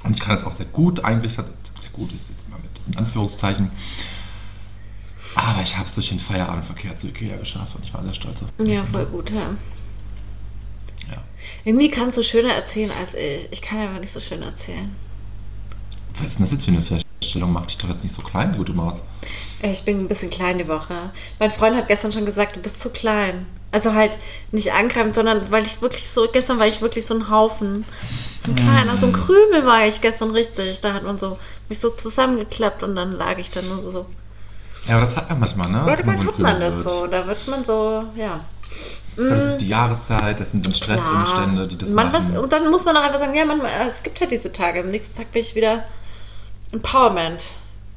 Und 0.03 0.17
ich 0.17 0.21
kann 0.21 0.35
es 0.35 0.43
auch 0.43 0.53
sehr 0.53 0.67
gut 0.67 1.05
eigentlich, 1.05 1.35
sehr 1.35 1.45
gut, 1.93 2.11
jetzt 2.11 2.31
mal 2.51 2.59
mit 2.59 2.71
in 2.93 2.99
Anführungszeichen. 2.99 3.71
Aber 5.43 5.63
ich 5.63 5.75
habe 5.77 5.87
es 5.87 5.95
durch 5.95 6.11
den 6.11 6.21
Feierabendverkehr 6.21 6.97
zu 6.99 7.07
Ikea 7.07 7.37
geschafft 7.39 7.75
und 7.75 7.83
ich 7.85 7.95
war 7.95 8.03
sehr 8.03 8.15
stolz 8.15 8.43
auf 8.43 8.49
mich. 8.59 8.69
Ja, 8.69 8.85
voll 8.85 9.07
gut, 9.07 9.31
ja. 9.31 9.55
Ja. 11.11 11.25
Irgendwie 11.65 11.91
kannst 11.91 12.19
du 12.19 12.23
schöner 12.23 12.53
erzählen 12.53 12.91
als 12.91 13.15
ich. 13.15 13.49
Ich 13.51 13.63
kann 13.63 13.79
einfach 13.79 14.01
nicht 14.01 14.13
so 14.13 14.21
schön 14.21 14.43
erzählen. 14.43 14.95
Was 16.15 16.27
ist 16.27 16.39
denn 16.39 16.45
das 16.45 16.53
jetzt 16.53 16.65
für 16.67 16.73
eine 16.73 16.83
Feststellung? 16.83 17.53
Mach 17.53 17.67
dich 17.67 17.79
doch 17.79 17.89
jetzt 17.89 18.03
nicht 18.03 18.15
so 18.15 18.21
klein, 18.21 18.55
gute 18.55 18.75
Maus. 18.75 19.01
Ich 19.63 19.83
bin 19.83 19.99
ein 19.99 20.09
bisschen 20.09 20.29
klein 20.29 20.59
die 20.59 20.69
Woche. 20.69 21.11
Mein 21.39 21.51
Freund 21.51 21.75
hat 21.75 21.89
gestern 21.89 22.13
schon 22.13 22.27
gesagt, 22.27 22.57
du 22.57 22.61
bist 22.61 22.79
zu 22.79 22.91
klein. 22.91 23.47
Also 23.73 23.95
halt 23.95 24.19
nicht 24.53 24.73
angreifend, 24.73 25.15
sondern 25.15 25.51
weil 25.51 25.65
ich 25.65 25.81
wirklich 25.81 26.09
so, 26.09 26.29
gestern 26.31 26.59
war 26.59 26.67
ich 26.67 26.83
wirklich 26.83 27.07
so 27.07 27.15
ein 27.15 27.31
Haufen. 27.31 27.87
So 28.45 28.53
ein 28.53 28.57
kleiner, 28.57 28.99
so 28.99 29.07
ein 29.07 29.15
Krümel 29.15 29.65
war 29.65 29.87
ich 29.87 30.03
gestern 30.03 30.33
richtig. 30.33 30.81
Da 30.81 30.93
hat 30.93 31.05
man 31.05 31.19
so 31.19 31.39
mich 31.71 31.79
so 31.79 31.89
zusammengeklappt 31.89 32.83
und 32.83 32.95
dann 32.95 33.13
lag 33.13 33.39
ich 33.39 33.51
dann 33.51 33.67
nur 33.69 33.81
so. 33.81 34.07
Ja, 34.89 34.97
aber 34.97 35.03
das 35.07 35.17
hat 35.17 35.29
man 35.31 35.41
manchmal, 35.41 35.69
ne? 35.69 35.83
Manchmal 35.87 36.17
ein 36.17 36.27
hat 36.27 36.39
man 36.39 36.61
das 36.61 36.75
wird. 36.77 36.89
so. 36.91 37.07
Da 37.07 37.27
wird 37.27 37.49
man 37.49 37.65
so, 37.65 38.05
ja. 38.17 38.41
Das 39.17 39.45
ist 39.45 39.57
die 39.59 39.69
Jahreszeit, 39.69 40.41
das 40.41 40.53
sind 40.53 40.65
dann 40.65 40.73
Stressumstände, 40.73 41.67
die 41.69 41.77
das 41.77 41.91
manchmal, 41.91 42.23
machen. 42.23 42.39
Und 42.39 42.53
dann 42.53 42.71
muss 42.71 42.85
man 42.85 42.97
auch 42.97 43.03
einfach 43.03 43.19
sagen, 43.19 43.35
ja, 43.35 43.45
manchmal, 43.45 43.71
es 43.89 44.03
gibt 44.03 44.21
halt 44.21 44.31
diese 44.33 44.51
Tage. 44.53 44.81
Am 44.81 44.91
nächsten 44.91 45.15
Tag 45.17 45.31
bin 45.33 45.43
ich 45.43 45.55
wieder 45.55 45.85
Empowerment. 46.73 47.45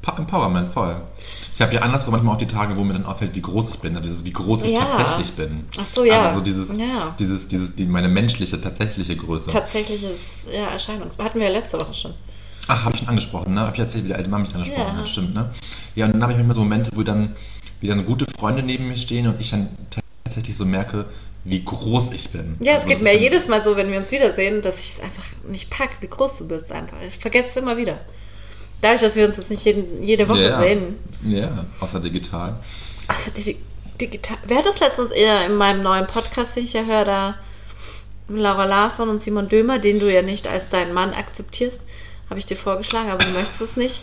Pa- 0.02 0.16
Empowerment, 0.18 0.72
voll. 0.72 0.96
Ich 1.54 1.62
habe 1.62 1.72
ja 1.74 1.80
andersrum 1.82 2.12
manchmal 2.12 2.34
auch 2.34 2.38
die 2.38 2.46
Tage, 2.48 2.76
wo 2.76 2.82
mir 2.84 2.92
dann 2.94 3.06
auffällt, 3.06 3.34
wie 3.34 3.40
groß 3.40 3.70
ich 3.70 3.78
bin, 3.78 3.96
also 3.96 4.08
dieses, 4.10 4.24
wie 4.24 4.32
groß 4.32 4.64
ich 4.64 4.72
Ja. 4.72 4.80
tatsächlich 4.84 5.32
bin. 5.34 5.66
Ach 5.80 5.86
so, 5.94 6.04
ja. 6.04 6.20
Also 6.22 6.38
so 6.38 6.44
dieses, 6.44 6.76
Ja. 6.76 7.14
dieses, 7.18 7.46
dieses, 7.48 7.74
die, 7.76 7.86
meine 7.86 8.08
menschliche, 8.08 8.60
tatsächliche 8.60 9.16
Größe. 9.16 9.50
Tatsächliches 9.50 10.18
ja, 10.52 10.66
Erscheinungs. 10.66 11.16
Hatten 11.16 11.38
wir 11.38 11.46
ja 11.46 11.52
letzte 11.52 11.80
Woche 11.80 11.94
schon. 11.94 12.14
Ach, 12.66 12.84
habe 12.84 12.94
ich 12.94 13.00
schon 13.00 13.08
angesprochen, 13.08 13.54
ne? 13.54 13.60
Habe 13.60 13.74
ich 13.74 13.80
erzählt, 13.80 14.04
wie 14.04 14.08
die 14.08 14.14
alte 14.14 14.30
Mama 14.30 14.44
mich 14.44 14.54
angesprochen 14.54 14.94
Ja. 14.94 14.96
hat, 14.96 15.08
stimmt, 15.08 15.34
ne? 15.34 15.50
Ja, 15.94 16.06
und 16.06 16.12
dann 16.12 16.22
habe 16.22 16.32
ich 16.32 16.38
manchmal 16.38 16.54
so 16.54 16.62
Momente, 16.62 16.90
wo 16.94 17.02
dann 17.02 17.36
wieder 17.80 17.94
gute 17.96 18.26
Freunde 18.26 18.62
neben 18.62 18.88
mir 18.88 18.96
stehen 18.96 19.26
und 19.26 19.40
ich 19.40 19.50
dann 19.50 19.68
tatsächlich 20.24 20.56
so 20.56 20.64
merke, 20.64 21.06
wie 21.44 21.62
groß 21.62 22.12
ich 22.12 22.30
bin. 22.30 22.56
Ja, 22.60 22.72
es 22.72 22.78
Also 22.78 22.88
geht 22.88 23.02
mir 23.02 23.18
jedes 23.18 23.48
Mal 23.48 23.62
so, 23.62 23.76
wenn 23.76 23.90
wir 23.90 23.98
uns 23.98 24.10
wiedersehen, 24.10 24.62
dass 24.62 24.80
ich 24.80 24.94
es 24.94 25.00
einfach 25.00 25.24
nicht 25.46 25.68
pack, 25.70 25.90
wie 26.00 26.08
groß 26.08 26.38
du 26.38 26.48
bist 26.48 26.72
einfach. 26.72 26.96
Ich 27.06 27.18
vergesse 27.18 27.50
es 27.50 27.56
immer 27.56 27.76
wieder. 27.76 27.98
Dadurch, 28.80 29.02
dass 29.02 29.16
wir 29.16 29.26
uns 29.26 29.36
jetzt 29.36 29.50
nicht 29.50 29.64
jeden, 29.64 30.02
jede 30.02 30.28
Woche 30.28 30.42
ja. 30.42 30.60
sehen. 30.60 30.96
Ja, 31.24 31.64
außer 31.80 32.00
digital. 32.00 32.56
Also 33.06 33.30
die, 33.30 33.58
digital. 34.00 34.38
Wer 34.46 34.58
hat 34.58 34.66
das 34.66 34.80
letztens 34.80 35.10
eher 35.10 35.44
in 35.46 35.56
meinem 35.56 35.82
neuen 35.82 36.06
Podcast, 36.06 36.56
den 36.56 36.64
ich 36.64 36.72
ja 36.72 36.84
höre, 36.84 37.04
da 37.04 37.34
Laura 38.28 38.64
Larsson 38.64 39.10
und 39.10 39.22
Simon 39.22 39.48
Dömer, 39.48 39.78
den 39.78 40.00
du 40.00 40.10
ja 40.12 40.22
nicht 40.22 40.46
als 40.46 40.68
deinen 40.70 40.94
Mann 40.94 41.12
akzeptierst, 41.12 41.78
habe 42.30 42.38
ich 42.38 42.46
dir 42.46 42.56
vorgeschlagen, 42.56 43.10
aber 43.10 43.24
du 43.24 43.30
möchtest 43.30 43.60
es 43.60 43.76
nicht. 43.76 44.00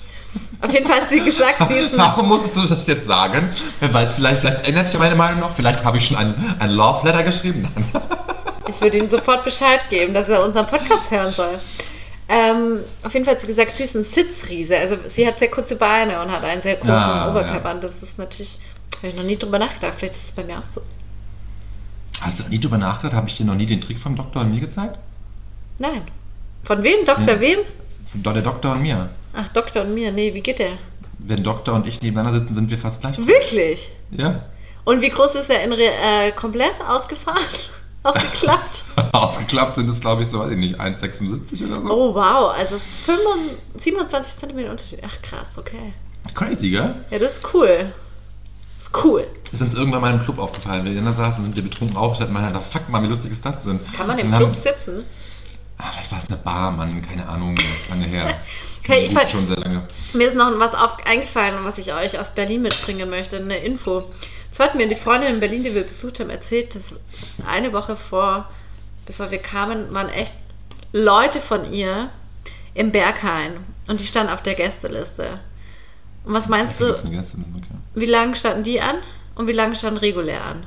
Auf 0.61 0.71
jeden 0.73 0.87
Fall 0.87 1.01
hat 1.01 1.09
sie 1.09 1.19
gesagt, 1.19 1.67
sie 1.67 1.73
ist 1.75 1.91
ein 1.93 1.97
Warum 1.99 2.29
musstest 2.29 2.55
du 2.55 2.65
das 2.65 2.87
jetzt 2.87 3.05
sagen? 3.07 3.49
Weil 3.81 4.05
es 4.05 4.13
vielleicht, 4.13 4.39
vielleicht 4.39 4.65
ändert 4.67 4.87
sich 4.89 4.97
meine 4.99 5.15
Meinung 5.15 5.41
noch. 5.41 5.51
Vielleicht 5.53 5.83
habe 5.83 5.97
ich 5.97 6.05
schon 6.05 6.15
ein, 6.17 6.55
ein 6.59 6.69
Love 6.71 7.05
Letter 7.05 7.23
geschrieben. 7.23 7.67
Ich 8.67 8.79
würde 8.79 8.99
ihm 8.99 9.07
sofort 9.07 9.43
Bescheid 9.43 9.81
geben, 9.89 10.13
dass 10.13 10.29
er 10.29 10.41
unseren 10.41 10.65
Podcast 10.65 11.09
hören 11.11 11.31
soll. 11.31 11.59
Ähm, 12.29 12.79
auf 13.03 13.11
jeden 13.13 13.25
Fall 13.25 13.33
hat 13.33 13.41
sie 13.41 13.47
gesagt, 13.47 13.75
sie 13.75 13.83
ist 13.83 13.95
ein 13.95 14.05
Sitzriese. 14.05 14.77
Also 14.77 14.95
sie 15.09 15.27
hat 15.27 15.39
sehr 15.39 15.49
kurze 15.51 15.75
Beine 15.75 16.21
und 16.21 16.31
hat 16.31 16.41
einen 16.43 16.61
sehr 16.61 16.75
großen 16.77 16.93
Ah, 16.93 17.29
Oberkörper. 17.31 17.69
ja. 17.73 17.75
Das 17.75 18.01
ist 18.01 18.17
natürlich, 18.17 18.59
habe 18.99 19.07
ich 19.09 19.15
noch 19.15 19.23
nie 19.23 19.35
drüber 19.37 19.59
nachgedacht. 19.59 19.95
Vielleicht 19.97 20.13
ist 20.13 20.25
es 20.27 20.31
bei 20.31 20.43
mir 20.45 20.59
auch 20.59 20.69
so. 20.73 20.81
Hast 22.21 22.39
du 22.39 22.43
noch 22.43 22.49
nie 22.49 22.59
drüber 22.61 22.77
nachgedacht? 22.77 23.13
Habe 23.17 23.27
ich 23.27 23.35
dir 23.35 23.45
noch 23.45 23.55
nie 23.55 23.65
den 23.65 23.81
Trick 23.81 23.99
vom 23.99 24.15
Doktor 24.15 24.43
und 24.43 24.51
mir 24.51 24.61
gezeigt? 24.61 24.97
Nein. 25.79 26.03
Von 26.63 26.81
wem? 26.83 27.03
Doktor 27.03 27.33
Ja. 27.33 27.39
wem? 27.41 27.59
Von 28.11 28.23
der 28.33 28.41
Doktor 28.43 28.73
und 28.73 28.81
mir. 28.81 29.09
Ach, 29.33 29.47
Doktor 29.49 29.83
und 29.83 29.93
mir. 29.93 30.11
Nee, 30.11 30.33
wie 30.33 30.41
geht 30.41 30.59
der? 30.59 30.73
Wenn 31.19 31.43
Doktor 31.43 31.75
und 31.75 31.87
ich 31.87 32.01
nebeneinander 32.01 32.39
sitzen, 32.39 32.53
sind 32.55 32.69
wir 32.69 32.77
fast 32.77 32.99
gleich. 33.01 33.17
Wirklich? 33.25 33.89
Ja. 34.11 34.41
Und 34.83 35.01
wie 35.01 35.09
groß 35.09 35.35
ist 35.35 35.49
er 35.49 35.63
in 35.63 35.71
Re 35.73 35.83
äh, 35.85 36.31
komplett 36.31 36.81
ausgefahren? 36.81 37.43
Ausgeklappt? 38.03 38.83
Ausgeklappt 39.11 39.75
sind 39.75 39.87
es, 39.87 39.99
glaube 40.01 40.23
ich, 40.23 40.29
so, 40.29 40.39
weiß 40.39 40.51
ich 40.51 40.57
nicht, 40.57 40.79
1,76 40.79 41.67
oder 41.67 41.81
so. 41.85 41.93
Oh, 41.93 42.15
wow. 42.15 42.51
Also 42.51 42.77
25, 43.05 43.57
27 43.79 44.37
Zentimeter 44.37 44.71
Unterschied. 44.71 44.99
Ach, 45.05 45.21
krass, 45.21 45.49
okay. 45.57 45.93
Crazy, 46.33 46.71
gell? 46.71 46.95
Ja, 47.11 47.19
das 47.19 47.33
ist 47.33 47.53
cool. 47.53 47.93
Das 48.77 48.85
ist 48.87 49.05
cool. 49.05 49.27
Ist 49.51 49.61
uns 49.61 49.75
irgendwann 49.75 50.01
mal 50.01 50.13
im 50.13 50.19
Club 50.19 50.39
aufgefallen. 50.39 50.83
Wir 50.83 50.99
da 50.99 51.13
saßen, 51.13 51.43
sind 51.43 51.55
wir 51.55 51.61
betrunken 51.61 51.95
aufgestanden, 51.95 52.33
meinen, 52.33 52.59
fuck 52.59 52.89
mal, 52.89 53.03
wie 53.03 53.07
lustig 53.07 53.33
ist 53.33 53.45
das 53.45 53.63
denn? 53.65 53.79
Kann 53.95 54.07
man 54.07 54.17
im 54.17 54.29
Club 54.29 54.41
haben- 54.47 54.53
sitzen? 54.55 55.03
Ah, 55.81 55.89
vielleicht 55.91 56.11
war 56.11 56.19
es 56.19 56.27
eine 56.27 56.37
Bar, 56.37 56.71
Mann, 56.71 57.01
keine 57.01 57.27
Ahnung, 57.27 57.55
das 57.55 57.65
ist 57.65 57.89
lange 57.89 58.05
her. 58.05 58.39
Hey, 58.83 59.05
ich 59.05 59.13
Gut, 59.13 59.21
weiß- 59.23 59.27
schon 59.27 59.45
sehr 59.47 59.57
lange. 59.57 59.83
Mir 60.13 60.27
ist 60.27 60.35
noch 60.35 60.51
was 60.59 60.73
auf, 60.73 60.97
eingefallen, 61.05 61.63
was 61.63 61.77
ich 61.77 61.93
euch 61.93 62.17
aus 62.19 62.31
Berlin 62.31 62.63
mitbringen 62.63 63.09
möchte, 63.11 63.37
eine 63.37 63.57
Info. 63.57 64.03
Das 64.49 64.59
hat 64.59 64.75
mir 64.75 64.87
die 64.87 64.95
Freundin 64.95 65.35
in 65.35 65.39
Berlin, 65.39 65.63
die 65.63 65.73
wir 65.75 65.83
besucht 65.83 66.19
haben, 66.19 66.31
erzählt, 66.31 66.73
dass 66.73 66.95
eine 67.47 67.71
Woche 67.73 67.95
vor, 67.95 68.49
bevor 69.05 69.29
wir 69.29 69.37
kamen, 69.37 69.93
waren 69.93 70.09
echt 70.09 70.33
Leute 70.93 71.39
von 71.39 71.71
ihr 71.71 72.09
im 72.73 72.91
Berghain 72.91 73.57
und 73.87 74.01
die 74.01 74.05
standen 74.05 74.33
auf 74.33 74.41
der 74.41 74.55
Gästeliste. 74.55 75.39
Und 76.25 76.33
was 76.33 76.49
meinst 76.49 76.81
du, 76.81 76.85
Gäste, 76.87 77.37
okay. 77.37 77.75
wie 77.93 78.05
lange 78.07 78.35
standen 78.35 78.63
die 78.63 78.81
an 78.81 78.95
und 79.35 79.47
wie 79.47 79.53
lange 79.53 79.75
standen 79.75 79.99
regulär 79.99 80.43
an? 80.43 80.65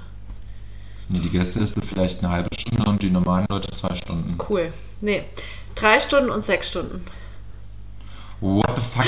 Nee, 1.08 1.18
die 1.20 1.28
Gäste 1.30 1.60
ist 1.60 1.76
vielleicht 1.86 2.24
eine 2.24 2.32
halbe 2.32 2.48
Stunde 2.58 2.88
und 2.88 3.02
die 3.02 3.10
normalen 3.10 3.46
Leute 3.48 3.70
zwei 3.72 3.94
Stunden. 3.94 4.36
Cool. 4.48 4.72
Nee, 5.00 5.24
drei 5.74 6.00
Stunden 6.00 6.30
und 6.30 6.42
sechs 6.42 6.68
Stunden. 6.68 7.04
What 8.40 8.70
the 8.76 8.82
fuck, 8.82 9.06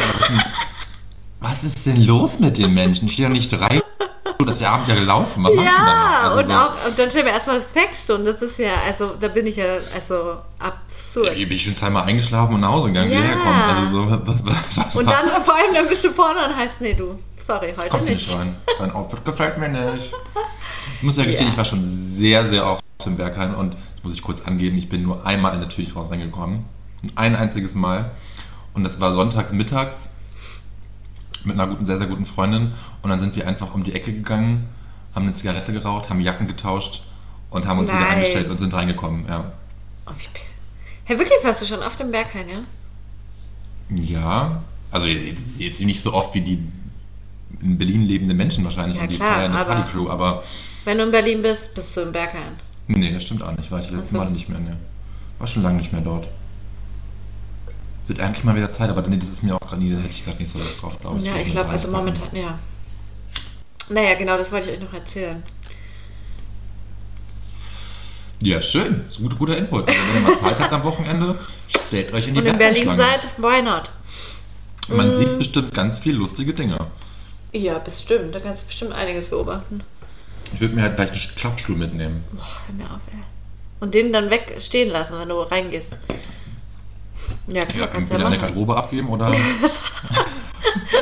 was, 1.40 1.64
ist 1.64 1.86
denn- 1.86 2.02
los 2.04 2.38
mit 2.38 2.58
den 2.58 2.72
Menschen? 2.74 3.06
Ich 3.06 3.14
stehe 3.14 3.28
doch 3.28 3.34
nicht 3.34 3.50
drei 3.52 3.66
Stunden, 3.78 4.46
das 4.46 4.54
ist 4.56 4.60
der 4.62 4.70
Abend 4.72 4.88
ja 4.88 4.94
gelaufen. 4.94 5.44
Was 5.44 5.52
Ja, 5.54 6.28
noch? 6.30 6.36
und 6.38 6.46
so, 6.46 6.52
auch, 6.54 6.86
und 6.88 6.98
dann 6.98 7.10
stellen 7.10 7.26
wir 7.26 7.32
erstmal 7.32 7.60
sechs 7.60 8.04
Stunden. 8.04 8.26
Das 8.26 8.40
ist 8.42 8.58
ja, 8.58 8.74
also, 8.86 9.14
da 9.20 9.28
bin 9.28 9.46
ich 9.46 9.56
ja, 9.56 9.76
also, 9.94 10.36
absurd. 10.58 11.26
Ja, 11.36 11.46
bin 11.46 11.52
ich 11.56 11.64
schon 11.64 11.74
zweimal 11.74 12.04
eingeschlafen 12.04 12.54
und 12.54 12.60
nach 12.60 12.70
Hause 12.72 12.88
gegangen, 12.88 13.12
Ja. 13.12 13.74
Also 13.74 13.90
so, 13.90 14.10
was, 14.10 14.44
was, 14.44 14.76
was, 14.76 14.94
Und 14.94 15.06
dann 15.10 15.28
vor 15.42 15.54
allem, 15.54 15.74
dann 15.74 15.88
bist 15.88 16.04
du 16.04 16.10
vorne 16.12 16.46
und 16.46 16.56
heißt, 16.56 16.80
nee, 16.80 16.94
du, 16.94 17.18
sorry, 17.46 17.74
heute 17.76 17.88
kommst 17.88 18.08
nicht. 18.08 18.34
rein. 18.34 18.54
Dein 18.78 18.90
Outfit 18.92 19.24
gefällt 19.24 19.58
mir 19.58 19.68
nicht. 19.68 20.12
Ich 20.96 21.02
muss 21.02 21.16
ja 21.16 21.24
gestehen, 21.24 21.46
Ja. 21.46 21.52
ich 21.52 21.56
war 21.58 21.64
schon 21.64 21.84
sehr, 21.84 22.46
sehr 22.48 22.66
oft 22.66 22.82
im 23.04 23.16
Berghain 23.16 23.54
und 23.54 23.74
das 23.74 24.04
muss 24.04 24.14
ich 24.14 24.22
kurz 24.22 24.42
angeben, 24.42 24.76
ich 24.76 24.88
bin 24.88 25.02
nur 25.02 25.24
einmal 25.26 25.54
in 25.54 25.60
der 25.60 25.68
Tür 25.68 25.84
raus 25.94 26.10
reingekommen. 26.10 26.64
Ein 27.14 27.36
einziges 27.36 27.74
Mal. 27.74 28.10
Und 28.74 28.84
das 28.84 29.00
war 29.00 29.12
sonntags 29.12 29.52
mittags 29.52 30.08
mit 31.44 31.54
einer 31.54 31.66
guten, 31.68 31.86
sehr, 31.86 31.98
sehr 31.98 32.06
guten 32.08 32.26
Freundin. 32.26 32.72
Und 33.02 33.10
dann 33.10 33.20
sind 33.20 33.36
wir 33.36 33.46
einfach 33.46 33.74
um 33.74 33.84
die 33.84 33.92
Ecke 33.94 34.12
gegangen, 34.12 34.68
haben 35.14 35.24
eine 35.24 35.32
Zigarette 35.32 35.72
geraucht, 35.72 36.10
haben 36.10 36.20
Jacken 36.20 36.46
getauscht 36.48 37.02
und 37.50 37.66
haben 37.66 37.78
uns 37.78 37.90
wieder 37.90 38.00
Nein. 38.00 38.14
angestellt 38.14 38.50
und 38.50 38.58
sind 38.58 38.74
reingekommen. 38.74 39.26
Ja. 39.28 39.52
Oh, 40.06 40.12
Hey, 41.04 41.16
wirklich 41.18 41.38
warst 41.44 41.62
du 41.62 41.66
schon 41.66 41.82
auf 41.84 41.94
dem 41.96 42.10
Berghain, 42.10 42.48
ja? 42.48 42.58
Ja, 43.90 44.62
also 44.90 45.06
jetzt 45.06 45.80
nicht 45.80 46.02
so 46.02 46.12
oft 46.12 46.34
wie 46.34 46.40
die 46.40 46.58
in 47.62 47.78
Berlin 47.78 48.04
lebenden 48.04 48.36
Menschen 48.36 48.64
wahrscheinlich 48.64 48.96
Ja, 48.98 49.04
und 49.04 49.12
die 49.12 49.16
klar, 49.16 49.34
feiernde 49.34 49.58
aber- 49.58 49.74
Partycrew, 49.74 50.08
aber 50.10 50.42
Wenn 50.84 50.98
du 50.98 51.04
in 51.04 51.10
Berlin 51.10 51.42
bist, 51.42 51.74
bist 51.74 51.96
du 51.96 52.02
im 52.02 52.12
Berghain. 52.12 52.52
nee, 52.88 53.12
das 53.12 53.22
stimmt 53.22 53.42
auch 53.42 53.56
nicht, 53.56 53.70
war 53.70 53.80
ich 53.80 53.88
die 53.88 53.94
letzten 53.94 54.14
so. 54.14 54.18
Male 54.18 54.30
nicht 54.30 54.48
mehr, 54.48 54.58
ne. 54.60 54.76
War 55.38 55.46
schon 55.46 55.62
lange 55.62 55.78
nicht 55.78 55.92
mehr 55.92 56.02
dort. 56.02 56.28
Wird 58.06 58.20
eigentlich 58.20 58.44
mal 58.44 58.54
wieder 58.54 58.70
Zeit, 58.70 58.88
aber 58.88 59.02
nee, 59.08 59.16
das 59.16 59.28
ist 59.30 59.42
mir 59.42 59.54
auch 59.54 59.60
gerade 59.60 59.82
nie, 59.82 59.90
da 59.90 59.98
hätte 59.98 60.10
ich 60.10 60.24
gerade 60.24 60.38
nicht 60.38 60.52
so 60.52 60.60
drauf, 60.80 60.98
glaube 61.00 61.18
ich. 61.18 61.24
Ja, 61.26 61.36
ich 61.36 61.50
glaube, 61.50 61.70
also 61.70 61.88
momentan, 61.90 62.28
ja. 62.32 62.58
Naja, 63.88 64.14
genau, 64.14 64.36
das 64.36 64.50
wollte 64.52 64.70
ich 64.70 64.76
euch 64.78 64.84
noch 64.84 64.92
erzählen. 64.94 65.42
Ja, 68.42 68.60
schön. 68.60 69.04
Das 69.06 69.16
ist 69.16 69.20
ein 69.22 69.28
guter, 69.38 69.56
Input. 69.56 69.88
Also, 69.88 70.00
wenn 70.12 70.22
ihr 70.22 70.28
mal 70.28 70.38
Zeit 70.38 70.58
habt 70.60 70.72
am 70.72 70.84
Wochenende, 70.84 71.38
stellt 71.68 72.12
euch 72.12 72.28
in 72.28 72.34
die 72.34 72.40
Und 72.40 72.46
in 72.46 72.58
Berlin 72.58 72.96
seid, 72.96 73.28
why 73.38 73.62
not? 73.62 73.90
Man 74.88 75.10
Mm. 75.10 75.14
sieht 75.14 75.38
bestimmt 75.38 75.74
ganz 75.74 75.98
viel 75.98 76.14
lustige 76.14 76.52
Dinge. 76.52 76.76
Ja, 77.56 77.78
bestimmt. 77.78 78.34
Da 78.34 78.40
kannst 78.40 78.62
du 78.62 78.66
bestimmt 78.66 78.92
einiges 78.92 79.28
beobachten. 79.30 79.82
Ich 80.52 80.60
würde 80.60 80.74
mir 80.74 80.82
halt 80.82 80.96
gleich 80.96 81.10
einen 81.10 81.34
Klappstuhl 81.36 81.76
mitnehmen. 81.76 82.24
Boah, 82.32 82.44
hör 82.66 82.74
mir 82.76 82.84
auf, 82.94 83.00
ey. 83.12 83.22
Und 83.80 83.94
den 83.94 84.12
dann 84.12 84.30
wegstehen 84.30 84.90
lassen, 84.90 85.18
wenn 85.18 85.28
du 85.28 85.40
reingehst. 85.40 85.92
Ja, 87.48 87.64
klar, 87.64 87.80
Ja, 87.80 87.86
kannst 87.86 88.12
du 88.12 88.18
ja 88.18 88.26
eine. 88.26 88.38
Garderobe 88.38 88.76
abgeben 88.76 89.08
oder. 89.08 89.32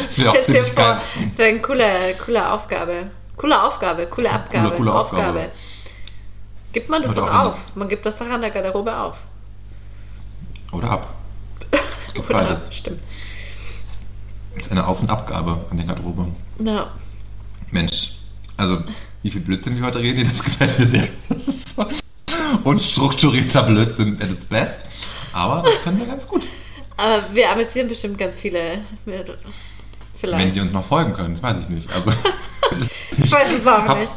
Das 0.06 0.18
wäre 0.20 0.30
auch 0.30 0.42
Stell's 0.42 0.46
dir 0.46 0.64
vor, 0.74 0.84
geil. 0.84 1.00
das 1.30 1.38
wäre 1.38 1.48
eine 1.50 1.60
coole, 1.60 2.14
coole 2.24 2.50
Aufgabe. 2.52 3.06
Coole 3.36 3.62
Aufgabe, 3.62 4.06
coole 4.06 4.30
Abgabe. 4.30 4.76
coole 4.76 4.94
Aufgabe. 4.94 5.48
Gibt 6.72 6.88
man 6.88 7.02
das 7.02 7.14
doch 7.14 7.32
auf? 7.32 7.60
Man 7.74 7.88
gibt 7.88 8.06
das 8.06 8.18
doch 8.18 8.28
an 8.28 8.40
der 8.40 8.50
Garderobe 8.50 8.96
auf. 8.96 9.18
Oder 10.72 10.90
ab. 10.90 11.14
Es 12.06 12.14
gibt 12.14 12.30
Oder 12.30 12.44
beides. 12.44 12.66
ab, 12.66 12.74
stimmt. 12.74 13.00
Ist 14.56 14.70
eine 14.70 14.86
Auf- 14.86 15.00
und 15.00 15.10
Abgabe 15.10 15.64
an 15.70 15.76
der 15.76 15.86
Garderobe. 15.86 16.28
Ja. 16.60 16.92
Mensch, 17.70 18.12
also 18.56 18.82
wie 19.22 19.30
viel 19.30 19.40
Blödsinn 19.40 19.76
wir 19.76 19.84
heute 19.84 19.98
reden, 20.00 20.28
das 20.32 20.42
gefällt 20.42 20.78
mir 20.78 20.86
sehr. 20.86 21.08
Unstrukturierter 22.62 23.62
Blödsinn 23.64 24.16
at 24.22 24.30
its 24.30 24.44
best. 24.44 24.86
Aber 25.32 25.62
das 25.62 25.82
können 25.82 25.98
wir 25.98 26.06
ganz 26.06 26.26
gut. 26.28 26.46
Aber 26.96 27.24
wir 27.34 27.50
amüsieren 27.50 27.88
bestimmt 27.88 28.16
ganz 28.18 28.36
viele. 28.36 28.78
Wir- 29.04 29.24
Wenn 29.26 29.36
Vielleicht. 30.14 30.54
die 30.56 30.60
uns 30.60 30.72
mal 30.72 30.82
folgen 30.82 31.12
können, 31.14 31.34
das 31.34 31.42
weiß 31.42 31.56
ich 31.60 31.68
nicht. 31.68 31.90
Also, 31.92 32.12
Ich 33.16 33.30
weiß 33.30 33.52
es 33.60 33.66
auch 33.66 33.84
hab, 33.86 33.98
nicht. 33.98 34.12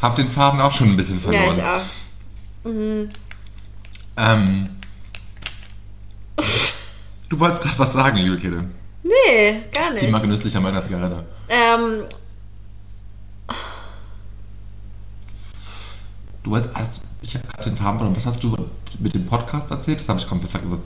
hab 0.00 0.16
den 0.16 0.30
Faden 0.30 0.60
auch 0.60 0.72
schon 0.72 0.90
ein 0.90 0.96
bisschen 0.96 1.16
Ja, 1.16 1.22
verloren. 1.22 1.56
ich 1.56 1.62
auch. 1.62 2.70
Mhm. 2.70 3.10
Ähm, 4.16 4.68
du 7.28 7.38
wolltest 7.40 7.62
gerade 7.62 7.78
was 7.78 7.92
sagen, 7.92 8.16
liebe 8.18 8.38
Kette. 8.38 8.64
Nee, 9.26 9.62
gar 9.72 9.94
Zieh 9.94 10.06
mal 10.06 10.18
nicht. 10.18 10.22
genüsslich 10.22 10.56
an 10.56 10.62
meiner 10.62 10.84
Zigarette. 10.84 11.24
Ähm, 11.48 12.04
Du 16.42 16.56
hast, 16.56 16.70
hast 16.74 17.02
ich 17.22 17.34
habe 17.34 17.46
gerade 17.48 17.64
den 17.70 17.76
Faden 17.76 17.98
verloren. 17.98 18.16
Was 18.16 18.26
hast 18.26 18.42
du 18.42 18.56
mit 18.98 19.14
dem 19.14 19.26
Podcast 19.26 19.70
erzählt? 19.70 20.00
Das 20.00 20.08
habe 20.08 20.18
ich 20.20 20.26
komplett 20.26 20.50
vergessen. 20.50 20.82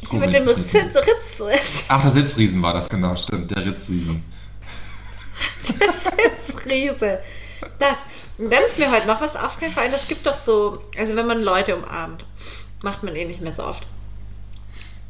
ich 0.00 0.12
mit 0.12 0.32
dem 0.32 0.48
Ritz, 0.48 0.74
Ritz, 0.74 1.84
Ach, 1.88 2.02
der 2.02 2.10
Sitzriesen 2.10 2.60
war 2.60 2.72
das, 2.74 2.88
genau, 2.88 3.14
stimmt. 3.16 3.50
Der 3.52 3.64
Ritzriesen. 3.64 4.24
Riese. 6.66 7.20
Das. 7.78 7.96
Und 8.38 8.52
dann 8.52 8.62
ist 8.64 8.78
mir 8.78 8.90
heute 8.90 9.06
noch 9.06 9.20
was 9.20 9.36
aufgefallen. 9.36 9.92
Es 9.94 10.08
gibt 10.08 10.26
doch 10.26 10.36
so, 10.36 10.82
also 10.98 11.14
wenn 11.14 11.26
man 11.26 11.40
Leute 11.40 11.76
umarmt, 11.76 12.24
macht 12.82 13.02
man 13.02 13.14
eh 13.14 13.26
nicht 13.26 13.40
mehr 13.40 13.52
so 13.52 13.62
oft. 13.64 13.86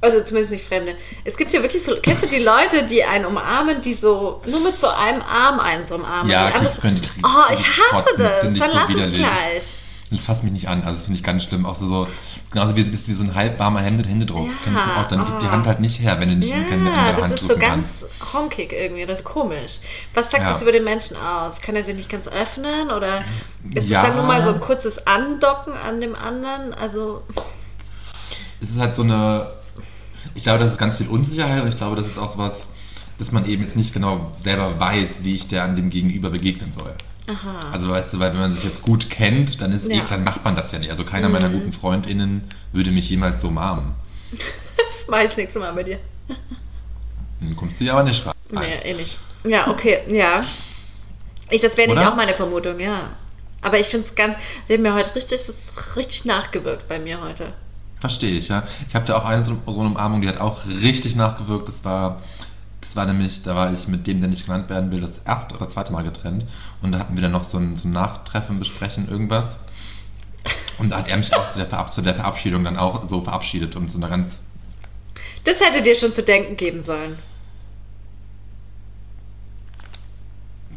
Also 0.03 0.21
zumindest 0.23 0.53
nicht 0.53 0.65
Fremde. 0.67 0.95
Es 1.25 1.37
gibt 1.37 1.53
ja 1.53 1.61
wirklich 1.61 1.85
so, 1.85 1.95
kennst 2.03 2.23
du 2.23 2.27
die 2.27 2.39
Leute, 2.43 2.87
die 2.87 3.05
einen 3.05 3.27
umarmen, 3.27 3.83
die 3.83 3.93
so 3.95 4.41
nur 4.47 4.61
mit 4.61 4.79
so 4.79 4.89
einem 4.89 5.21
Arm 5.21 5.61
einen 5.61 5.87
so 5.87 5.97
umarmen? 5.97 6.31
Ja, 6.31 6.49
Die 6.49 6.55
andere- 6.55 6.75
könnte 6.81 7.03
ich- 7.05 7.23
Oh, 7.25 7.53
ich 7.53 7.61
hasse 7.61 7.91
kotzen, 7.91 8.15
das 8.19 8.41
das. 8.41 8.51
ich 8.53 8.59
Dann 8.61 8.71
so 8.71 8.77
lass 8.77 8.89
es 8.89 8.95
widerlich. 8.95 9.19
gleich. 9.19 9.77
Ich 10.13 10.23
fasse 10.23 10.43
mich 10.45 10.53
nicht 10.53 10.69
an, 10.69 10.81
also 10.83 10.95
das 10.95 11.03
finde 11.05 11.19
ich 11.19 11.23
ganz 11.25 11.45
schlimm. 11.45 11.67
Auch 11.67 11.77
so, 11.77 11.87
so 11.87 12.07
genauso 12.51 12.75
wie, 12.77 12.91
wie 12.91 12.97
so 13.13 13.23
ein 13.23 13.35
halb 13.35 13.59
warmer 13.61 13.81
Hemd- 13.81 14.09
Händedruck. 14.09 14.49
Ja, 14.67 15.03
auch, 15.03 15.09
dann 15.09 15.25
gib 15.27 15.39
die 15.39 15.47
oh. 15.47 15.51
Hand 15.51 15.67
halt 15.67 15.81
nicht 15.81 16.01
her, 16.01 16.19
wenn 16.19 16.31
du 16.31 16.35
nicht 16.35 16.51
in 16.53 16.69
keine 16.69 16.91
Ja, 16.91 16.97
andere 16.97 17.15
das 17.17 17.25
Hand 17.25 17.35
ist 17.35 17.47
so 17.49 17.57
ganz 17.59 18.07
honkig 18.33 18.73
irgendwie, 18.73 19.05
das 19.07 19.21
ist 19.21 19.25
komisch. 19.25 19.81
Was 20.15 20.31
sagt 20.31 20.45
Ja. 20.45 20.51
das 20.53 20.63
über 20.63 20.73
den 20.73 20.83
Menschen 20.83 21.17
aus? 21.19 21.61
Kann 21.61 21.77
er 21.77 21.85
sich 21.85 21.95
nicht 21.95 22.09
ganz 22.09 22.27
öffnen 22.27 22.91
oder 22.91 23.23
ist 23.75 23.89
Ja. 23.89 24.01
es 24.01 24.09
dann 24.09 24.17
nur 24.17 24.25
mal 24.25 24.43
so 24.43 24.49
ein 24.55 24.61
kurzes 24.61 25.07
Andocken 25.07 25.75
an 25.75 26.01
dem 26.01 26.15
anderen? 26.17 26.73
Also, 26.75 27.23
Es 28.63 28.71
ist 28.71 28.79
halt 28.81 28.95
so 28.95 29.03
eine. 29.03 29.47
Ich 30.35 30.43
glaube, 30.43 30.59
das 30.59 30.73
ist 30.73 30.79
ganz 30.79 30.97
viel 30.97 31.09
Unsicherheit 31.09 31.63
und 31.63 31.69
ich 31.69 31.77
glaube, 31.77 31.97
das 31.97 32.07
ist 32.07 32.19
auch 32.19 32.33
sowas, 32.33 32.67
dass 33.19 33.33
man 33.33 33.47
eben 33.47 33.63
jetzt 33.63 33.77
nicht 33.77 33.93
genau 33.93 34.33
selber 34.43 34.79
weiß, 34.79 35.25
wie 35.25 35.35
ich 35.35 35.49
der 35.49 35.65
an 35.65 35.77
dem 35.77 35.91
Gegenüber 35.91 36.31
begegnen 36.31 36.73
soll. 36.73 36.95
Aha. 37.27 37.71
Also 37.73 37.89
weißt 37.91 38.15
du, 38.15 38.19
weil 38.19 38.33
wenn 38.33 38.41
man 38.41 38.55
sich 38.55 38.65
jetzt 38.65 38.83
gut 38.83 39.11
kennt, 39.11 39.61
dann 39.61 39.73
ist 39.73 39.89
eh 39.89 39.97
Ja. 39.97 40.03
Mhm. 40.03 40.07
klar, 40.07 40.19
macht 40.19 40.45
man 40.45 40.57
das 40.57 40.73
ja 40.73 40.79
nicht. 40.79 40.91
Also 40.91 41.05
keiner 41.05 41.29
meiner 41.29 41.49
guten 41.49 41.73
FreundInnen 41.73 42.43
würde 42.73 42.91
mich 42.91 43.09
jemals 43.11 43.43
so 43.43 43.49
umarmen. 43.49 43.95
das 44.33 45.07
mache 45.09 45.23
ich 45.23 45.29
das 45.29 45.37
nächste 45.37 45.59
Mal 45.59 45.73
bei 45.73 45.83
dir. 45.85 45.99
Dann 47.41 47.57
kommst 47.57 47.81
du 47.81 47.85
ja 47.85 47.93
aber 47.95 48.03
nicht 48.03 48.27
rein. 48.27 48.35
Nee, 48.51 48.91
eh 48.91 48.95
nicht. 48.95 49.17
Ja, 49.45 49.69
okay, 49.69 50.01
ja. 50.09 50.45
Ich, 51.51 51.61
das 51.61 51.77
wäre 51.77 51.89
nämlich 51.89 52.07
auch 52.07 52.17
meine 52.17 52.35
Vermutung, 52.35 52.79
ja. 52.79 53.11
Aber 53.63 53.79
ich 53.79 53.87
finde 53.87 54.07
es 54.07 54.15
ganz, 54.15 54.37
wir 54.67 54.77
haben 54.77 54.83
mir 54.83 54.95
heute 54.95 55.15
richtig, 55.15 55.39
das 55.39 55.49
ist 55.49 55.97
richtig 55.97 56.25
nachgewirkt 56.25 56.89
bei 56.89 56.99
mir 56.99 57.21
heute. 57.21 57.53
Verstehe 58.01 58.31
ich, 58.31 58.49
ja. 58.49 58.65
Ich 58.89 58.95
habe 58.95 59.05
da 59.05 59.17
auch 59.17 59.27
eine 59.27 59.45
so, 59.45 59.59
so 59.67 59.81
eine 59.81 59.91
Umarmung, 59.91 60.23
die 60.23 60.29
hat 60.29 60.41
auch 60.41 60.65
richtig 60.67 61.17
nachgewirkt. 61.17 61.69
Das 61.69 61.85
war, 61.85 62.23
das 62.81 62.97
war 62.97 63.05
nämlich, 63.05 63.43
da 63.43 63.55
war 63.55 63.73
ich 63.73 63.89
mit 63.89 64.07
dem, 64.07 64.21
der 64.21 64.29
nicht 64.29 64.47
genannt 64.47 64.71
werden 64.71 64.91
will, 64.91 65.03
das 65.03 65.19
erste 65.19 65.55
oder 65.55 65.69
zweite 65.69 65.93
Mal 65.93 66.03
getrennt. 66.03 66.47
Und 66.81 66.93
da 66.93 66.99
hatten 66.99 67.15
wir 67.15 67.23
dann 67.23 67.33
noch 67.33 67.47
so 67.47 67.59
ein, 67.59 67.77
so 67.77 67.87
ein 67.87 67.93
Nachtreffen, 67.93 68.59
besprechen, 68.59 69.07
irgendwas. 69.07 69.57
Und 70.79 70.91
da 70.91 70.97
hat 70.97 71.09
er 71.09 71.19
mich 71.19 71.35
auch 71.35 71.51
zu 71.51 71.59
der, 71.59 71.67
Verab 71.67 71.93
zu 71.93 72.01
der 72.01 72.15
Verabschiedung 72.15 72.65
dann 72.65 72.79
auch 72.79 73.07
so 73.07 73.21
verabschiedet 73.21 73.77
und 73.77 73.91
so 73.91 73.99
eine 73.99 74.09
ganz. 74.09 74.41
Das 75.45 75.61
hätte 75.61 75.83
dir 75.83 75.95
schon 75.95 76.15
zu 76.15 76.23
denken 76.23 76.57
geben 76.57 76.81
sollen. 76.81 77.19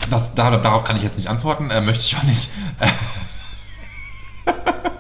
Das, 0.09 0.35
da, 0.35 0.57
darauf 0.57 0.83
kann 0.83 0.97
ich 0.97 1.03
jetzt 1.03 1.17
nicht 1.17 1.29
antworten, 1.29 1.71
äh, 1.71 1.79
möchte 1.79 2.03
ich 2.03 2.17
auch 2.17 2.23
nicht. 2.23 2.49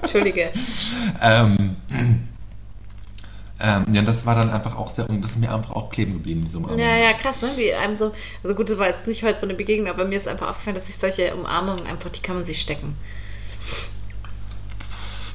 Entschuldige. 0.01 0.51
Ähm, 1.21 1.75
ähm, 3.59 3.85
ja, 3.93 4.01
das 4.01 4.25
war 4.25 4.35
dann 4.35 4.51
einfach 4.51 4.75
auch 4.75 4.89
sehr, 4.89 5.09
und 5.09 5.21
das 5.21 5.31
ist 5.31 5.37
mir 5.37 5.53
einfach 5.53 5.71
auch 5.71 5.89
kleben 5.89 6.13
geblieben, 6.13 6.43
diese 6.45 6.57
Umarmung. 6.57 6.79
Ja, 6.79 6.95
ja, 6.97 7.13
krass, 7.13 7.41
ne? 7.41 7.53
Wie 7.55 7.73
einem 7.73 7.95
so, 7.95 8.11
also 8.43 8.55
gut, 8.55 8.69
das 8.69 8.77
war 8.77 8.87
jetzt 8.87 9.07
nicht 9.07 9.23
heute 9.23 9.39
so 9.39 9.45
eine 9.45 9.53
Begegnung, 9.53 9.89
aber 9.89 10.03
mir 10.03 10.17
ist 10.17 10.27
einfach 10.27 10.49
aufgefallen, 10.49 10.75
dass 10.75 10.87
sich 10.87 10.97
solche 10.97 11.33
Umarmungen 11.33 11.87
einfach, 11.87 12.09
die 12.09 12.21
kann 12.21 12.35
man 12.35 12.45
sich 12.45 12.59
stecken. 12.59 12.95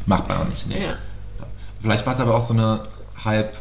Macht 0.05 0.29
man 0.29 0.39
auch 0.39 0.49
nicht, 0.49 0.67
nee. 0.69 0.83
Ja. 0.83 0.97
Vielleicht 1.81 2.05
war 2.05 2.15
es 2.15 2.21
aber 2.21 2.35
auch 2.35 2.43
so 2.43 2.53
eine 2.53 2.89
halb, 3.25 3.55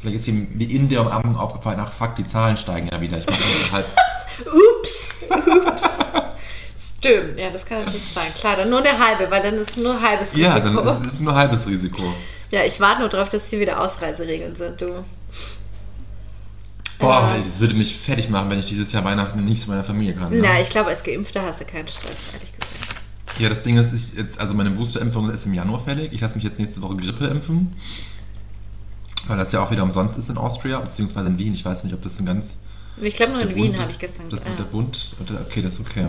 vielleicht 0.00 0.16
ist 0.16 0.28
ihm 0.28 0.48
wie 0.52 0.64
in 0.64 0.90
der 0.90 1.00
Umarmung 1.00 1.36
aufgefallen, 1.36 1.80
ach 1.80 1.92
fuck, 1.92 2.16
die 2.16 2.26
Zahlen 2.26 2.56
steigen 2.56 2.88
ja 2.92 3.00
wieder. 3.00 3.18
Ich 3.18 3.26
mache 3.26 3.72
halb, 3.72 3.86
Ups, 4.44 5.14
ups. 5.30 5.82
Stimmt, 7.04 7.38
ja, 7.38 7.50
das 7.50 7.64
kann 7.66 7.80
natürlich 7.84 8.02
sein. 8.14 8.32
Klar, 8.34 8.56
dann 8.56 8.70
nur 8.70 8.78
eine 8.78 8.98
halbe, 8.98 9.30
weil 9.30 9.42
dann 9.42 9.54
ist 9.56 9.76
nur 9.76 10.00
halbes 10.00 10.28
Risiko. 10.32 10.42
ja, 10.48 10.58
dann 10.58 11.02
ist 11.02 11.12
es 11.14 11.20
nur 11.20 11.34
halbes 11.34 11.66
Risiko. 11.66 12.14
Ja, 12.50 12.64
ich 12.64 12.78
warte 12.80 13.00
nur 13.00 13.08
darauf, 13.10 13.28
dass 13.28 13.48
hier 13.50 13.60
wieder 13.60 13.80
Ausreiseregeln 13.80 14.54
sind, 14.54 14.80
du. 14.80 15.04
Boah, 16.98 17.34
Äh. 17.36 17.40
es 17.40 17.60
würde 17.60 17.74
mich 17.74 17.96
fertig 17.96 18.28
machen, 18.30 18.48
wenn 18.50 18.58
ich 18.60 18.66
dieses 18.66 18.92
Jahr 18.92 19.04
Weihnachten 19.04 19.44
nicht 19.44 19.62
zu 19.62 19.68
meiner 19.70 19.84
Familie 19.84 20.14
kann. 20.14 20.30
ne? 20.30 20.44
Ja, 20.44 20.60
ich 20.60 20.68
glaube, 20.70 20.90
als 20.90 21.02
Geimpfter 21.02 21.42
hast 21.42 21.60
du 21.60 21.64
keinen 21.64 21.88
Stress, 21.88 22.16
ehrlich 22.32 22.52
gesagt. 22.52 22.70
Ja, 23.38 23.48
das 23.48 23.62
Ding 23.62 23.76
ist, 23.76 23.92
ich 23.92 24.16
jetzt, 24.16 24.40
also 24.40 24.54
meine 24.54 24.70
Boosterimpfung 24.70 25.28
ist 25.30 25.44
im 25.44 25.54
Januar 25.54 25.80
fällig. 25.82 26.12
Ich 26.12 26.20
lasse 26.20 26.36
mich 26.36 26.44
jetzt 26.44 26.58
nächste 26.58 26.80
Woche 26.82 26.94
Grippe 26.94 27.26
impfen. 27.26 27.72
Weil 29.26 29.38
das 29.38 29.50
ja 29.52 29.60
auch 29.62 29.70
wieder 29.72 29.82
umsonst 29.82 30.16
ist 30.18 30.28
in 30.30 30.38
Austria, 30.38 30.78
beziehungsweise 30.78 31.28
in 31.28 31.38
Wien. 31.38 31.52
Ich 31.54 31.64
weiß 31.64 31.82
nicht, 31.82 31.94
ob 31.94 32.02
das 32.02 32.18
ein 32.20 32.26
ganz. 32.26 32.54
Ich 32.96 33.14
glaube, 33.14 33.32
nur 33.32 33.42
in 33.42 33.54
Wien 33.56 33.80
habe 33.80 33.90
ich 33.90 33.98
gestern 33.98 34.30
Das 34.30 34.40
äh, 34.40 34.48
mit 34.50 34.58
der 34.58 34.64
Bund. 34.64 35.16
Okay, 35.48 35.62
das 35.62 35.74
ist 35.74 35.80
okay. 35.80 36.06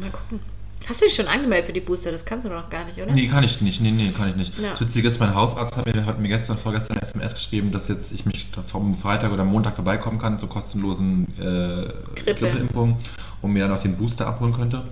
Mal 0.00 0.10
gucken. 0.10 0.40
Hast 0.88 1.02
du 1.02 1.06
dich 1.06 1.14
schon 1.14 1.26
angemeldet 1.28 1.66
für 1.66 1.72
die 1.72 1.80
Booster? 1.80 2.10
Das 2.10 2.24
kannst 2.24 2.44
du 2.46 2.48
doch 2.48 2.62
noch 2.62 2.70
gar 2.70 2.84
nicht, 2.84 2.98
oder? 3.00 3.12
Nee, 3.12 3.28
kann 3.28 3.44
ich 3.44 3.60
nicht. 3.60 3.80
Nee, 3.80 3.90
nee, 3.90 4.10
kann 4.10 4.30
ich 4.30 4.36
nicht. 4.36 4.58
Ja. 4.58 4.70
Das 4.70 4.80
Witzige 4.80 5.08
ist, 5.08 5.20
mein 5.20 5.34
Hausarzt 5.34 5.76
hat 5.76 5.86
mir, 5.94 6.06
hat 6.06 6.18
mir 6.18 6.28
gestern, 6.28 6.56
vorgestern 6.56 6.96
SMS 6.98 7.34
geschrieben, 7.34 7.70
dass 7.70 7.88
jetzt 7.88 8.12
ich 8.12 8.24
mich 8.26 8.48
vom 8.66 8.94
Freitag 8.94 9.30
oder 9.32 9.44
Montag 9.44 9.74
vorbeikommen 9.74 10.18
kann 10.18 10.38
zur 10.38 10.48
kostenlosen 10.48 11.26
äh, 11.38 11.92
Grippe. 12.14 12.34
Grippeimpfung 12.40 12.98
und 13.42 13.52
mir 13.52 13.68
dann 13.68 13.76
auch 13.76 13.82
den 13.82 13.96
Booster 13.96 14.26
abholen 14.26 14.54
könnte. 14.54 14.82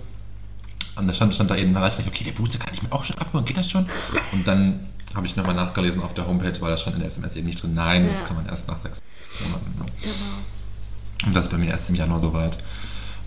Und 0.95 1.07
da 1.07 1.13
stand, 1.13 1.33
stand 1.33 1.49
da 1.49 1.55
eben 1.55 1.71
Nachricht, 1.71 2.07
okay, 2.07 2.23
der 2.23 2.31
Booster 2.33 2.59
kann 2.59 2.73
ich 2.73 2.83
mir 2.83 2.91
auch 2.91 3.03
schon 3.03 3.17
abholen, 3.17 3.45
geht 3.45 3.57
das 3.57 3.69
schon? 3.69 3.87
Und 4.31 4.47
dann 4.47 4.85
habe 5.15 5.25
ich 5.25 5.35
nochmal 5.35 5.55
nachgelesen 5.55 6.01
auf 6.03 6.13
der 6.13 6.27
Homepage, 6.27 6.53
weil 6.61 6.69
da 6.71 6.77
stand 6.77 6.97
in 6.97 7.01
der 7.01 7.09
SMS 7.09 7.35
eben 7.35 7.47
nicht 7.47 7.61
drin, 7.63 7.73
nein, 7.73 8.05
Ja. 8.05 8.13
das 8.13 8.25
kann 8.25 8.35
man 8.35 8.45
erst 8.45 8.67
nach 8.67 8.77
sechs 8.77 9.01
Monaten. 9.43 9.73
Ne? 9.79 9.85
Genau. 10.01 11.27
Und 11.27 11.35
das 11.35 11.45
ist 11.47 11.51
bei 11.51 11.57
mir 11.57 11.71
erst 11.71 11.89
im 11.89 11.95
Januar 11.95 12.19
soweit. 12.19 12.57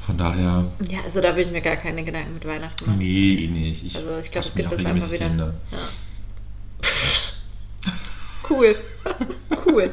Von 0.07 0.19
daher, 0.19 0.65
Ja, 0.89 0.99
also 1.05 1.21
da 1.21 1.35
will 1.37 1.45
ich 1.47 1.53
mir 1.53 1.61
gar 1.61 1.77
keine 1.77 2.03
Gedanken 2.03 2.35
mit 2.35 2.47
Weihnachten 2.47 2.87
machen. 2.87 2.99
nee, 2.99 3.35
eh 3.45 3.47
nicht. 3.49 3.85
Ich 3.85 3.97
Also 3.97 4.19
ich 4.19 4.31
glaube, 4.33 4.49
es 4.49 4.55
gibt 4.55 4.71
jetzt 4.73 4.87
einfach 4.87 5.11
wieder. 5.11 5.27
Ja. 5.29 5.53
Cool. 8.51 8.75
cool. 9.67 9.91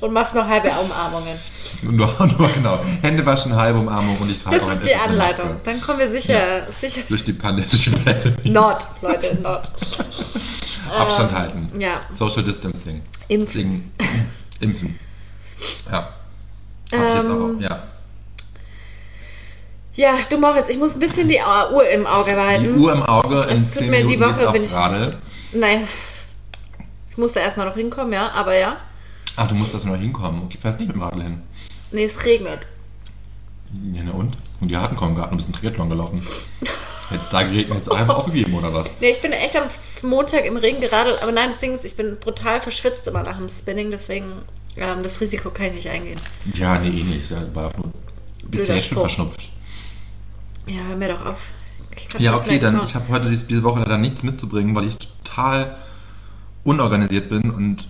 Und 0.00 0.12
machst 0.12 0.34
noch 0.34 0.46
halbe 0.46 0.68
Umarmungen. 0.70 1.38
Nur, 1.82 2.26
nur 2.38 2.48
genau. 2.52 2.80
Hände 3.00 3.24
waschen, 3.24 3.54
halbe 3.54 3.78
Umarmung 3.78 4.18
und 4.18 4.30
ich 4.30 4.38
trage 4.38 4.56
Das 4.58 4.66
auch 4.66 4.72
ist 4.72 4.84
die 4.84 4.94
Anleitung. 4.94 5.56
Dann 5.64 5.80
kommen 5.80 6.00
wir 6.00 6.08
sicher, 6.10 6.66
sicher. 6.78 7.02
Durch 7.08 7.24
die 7.24 7.32
pandemischen 7.32 8.04
Welt. 8.04 8.44
Not, 8.44 8.88
Leute, 9.00 9.38
not. 9.40 9.70
Abstand 10.90 11.30
Ähm, 11.30 11.38
halten. 11.38 11.80
Ja. 11.80 12.00
Social 12.12 12.42
Distancing. 12.42 13.00
Impfen. 13.28 13.92
Impfen. 14.60 14.98
Ja. 15.90 15.92
Hab 16.02 16.12
ich 16.92 16.92
jetzt 16.92 17.02
Ähm, 17.30 17.56
auch. 17.56 17.60
Ja. 17.60 17.82
Ja, 19.96 20.14
du 20.28 20.38
Moritz, 20.38 20.68
ich 20.68 20.78
muss 20.78 20.94
ein 20.94 21.00
bisschen 21.00 21.28
die 21.28 21.38
Uhr 21.72 21.88
im 21.88 22.06
Auge 22.06 22.30
Die 22.30 22.36
behalten. 22.36 22.78
Uhr 22.78 22.92
im 22.92 23.02
Auge, 23.02 23.40
in 23.50 23.62
Es 23.62 23.70
tut 23.70 23.78
10 23.82 23.90
mir 23.90 24.04
die 24.04 24.16
Minuten 24.16 24.28
geht's 24.30 24.42
Woche, 24.42 24.52
bin 24.52 24.62
aufs 24.62 24.70
ich- 24.72 24.76
Radl. 24.76 25.16
Naja, 25.52 25.78
ich 27.10 27.16
muss 27.16 27.32
da 27.32 27.40
erstmal 27.40 27.66
noch 27.66 27.74
hinkommen, 27.76 28.12
ja, 28.12 28.30
aber 28.30 28.54
ja. 28.56 28.76
Ach, 29.36 29.48
du 29.48 29.54
musst 29.54 29.72
das 29.74 29.84
noch 29.84 29.96
hinkommen. 29.96 30.42
Okay, 30.44 30.58
fährst 30.60 30.78
nicht 30.78 30.88
mit 30.88 30.96
dem 30.96 31.02
Radl 31.02 31.22
hin. 31.22 31.42
Nee, 31.92 32.04
es 32.04 32.24
regnet. 32.24 32.60
Ja, 33.92 34.02
na 34.04 34.12
und? 34.12 34.36
Und 34.60 34.70
die 34.70 34.76
Harten 34.76 34.96
kommen 34.96 35.14
gerade 35.16 35.30
ein 35.30 35.36
bisschen 35.36 35.54
Triathlon 35.54 35.88
gelaufen. 35.88 36.26
Jetzt 37.10 37.32
da 37.32 37.42
geregnet, 37.42 37.76
jetzt 37.78 37.90
einfach 37.92 38.16
aufgegeben, 38.16 38.54
oder 38.54 38.74
was? 38.74 38.90
Nee, 39.00 39.10
ich 39.10 39.22
bin 39.22 39.32
echt 39.32 39.56
am 39.56 39.64
Montag 40.02 40.44
im 40.44 40.56
Regen 40.56 40.80
geradelt, 40.80 41.22
aber 41.22 41.30
nein, 41.32 41.50
das 41.50 41.58
Ding 41.58 41.74
ist, 41.74 41.84
ich 41.84 41.94
bin 41.94 42.16
brutal 42.18 42.60
verschwitzt 42.60 43.06
immer 43.06 43.22
nach 43.22 43.36
dem 43.36 43.48
Spinning, 43.48 43.90
deswegen 43.90 44.32
ähm, 44.76 45.02
das 45.02 45.20
Risiko 45.20 45.50
kann 45.50 45.66
ich 45.66 45.72
nicht 45.74 45.88
eingehen. 45.88 46.18
Ja, 46.54 46.78
nee, 46.78 46.88
eh 46.88 47.04
nicht. 47.04 47.30
Ja, 47.30 47.38
War 47.54 47.68
auch 47.68 47.76
nur 47.76 47.86
ein 47.86 47.92
bisschen 48.50 48.80
Spruch. 48.80 49.02
verschnupft. 49.02 49.48
Ja, 50.66 50.82
hör 50.88 50.96
mir 50.96 51.08
doch 51.08 51.24
auf. 51.24 51.38
Ja, 52.18 52.34
okay, 52.34 52.58
dann. 52.58 52.82
Ich 52.82 52.94
habe 52.94 53.08
heute 53.08 53.28
diese, 53.28 53.46
diese 53.46 53.62
Woche 53.62 53.80
leider 53.80 53.98
nichts 53.98 54.22
mitzubringen, 54.22 54.74
weil 54.74 54.86
ich 54.88 54.96
total 54.96 55.76
unorganisiert 56.64 57.28
bin 57.28 57.50
und 57.50 57.88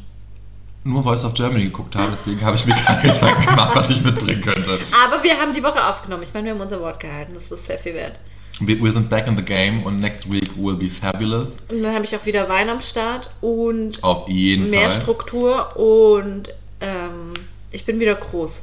nur 0.84 1.02
Voice 1.02 1.24
of 1.24 1.34
Germany 1.34 1.64
geguckt 1.64 1.96
habe. 1.96 2.12
Deswegen 2.18 2.40
habe 2.44 2.56
ich 2.56 2.66
mir 2.66 2.74
keine 2.86 3.12
Gedanken 3.12 3.46
gemacht, 3.46 3.74
was 3.74 3.90
ich 3.90 4.02
mitbringen 4.02 4.40
könnte. 4.42 4.78
Aber 5.04 5.22
wir 5.22 5.36
haben 5.38 5.52
die 5.52 5.62
Woche 5.62 5.84
aufgenommen. 5.84 6.22
Ich 6.22 6.32
meine, 6.32 6.46
wir 6.46 6.54
haben 6.54 6.60
unser 6.60 6.80
Wort 6.80 7.00
gehalten. 7.00 7.34
Das 7.34 7.50
ist 7.50 7.66
sehr 7.66 7.78
viel 7.78 7.94
wert. 7.94 8.18
Wir, 8.60 8.82
wir 8.82 8.92
sind 8.92 9.10
back 9.10 9.26
in 9.26 9.36
the 9.36 9.44
game 9.44 9.82
und 9.82 10.00
next 10.00 10.30
week 10.30 10.56
will 10.56 10.76
be 10.76 10.88
fabulous. 10.88 11.56
Und 11.68 11.82
dann 11.82 11.94
habe 11.94 12.04
ich 12.04 12.16
auch 12.16 12.24
wieder 12.24 12.48
Wein 12.48 12.70
am 12.70 12.80
Start 12.80 13.28
und 13.40 14.02
Auf 14.02 14.28
jeden 14.28 14.70
mehr 14.70 14.88
Fall. 14.88 15.00
Struktur 15.02 15.76
und 15.76 16.54
ähm, 16.80 17.34
ich 17.70 17.84
bin 17.84 18.00
wieder 18.00 18.14
groß. 18.14 18.62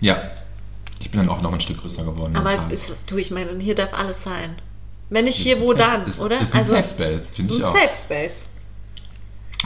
Ja. 0.00 0.20
Ich 1.02 1.10
bin 1.10 1.18
dann 1.18 1.28
auch 1.28 1.42
noch 1.42 1.52
ein 1.52 1.60
Stück 1.60 1.80
größer 1.80 2.04
geworden. 2.04 2.36
Aber 2.36 2.70
ist, 2.72 2.94
du, 3.06 3.16
ich 3.16 3.32
meine, 3.32 3.58
hier 3.58 3.74
darf 3.74 3.92
alles 3.92 4.22
sein. 4.22 4.56
Wenn 5.10 5.24
nicht 5.24 5.36
hier, 5.36 5.60
wo 5.60 5.72
dann, 5.74 6.06
ist, 6.06 6.20
oder? 6.20 6.40
Ist 6.40 6.54
ein 6.54 6.64
Safe 6.64 6.88
Space, 6.88 7.26
finde 7.26 7.54
ich 7.54 7.64
auch. 7.64 7.74
Safe 7.74 7.90
Space. 8.04 8.34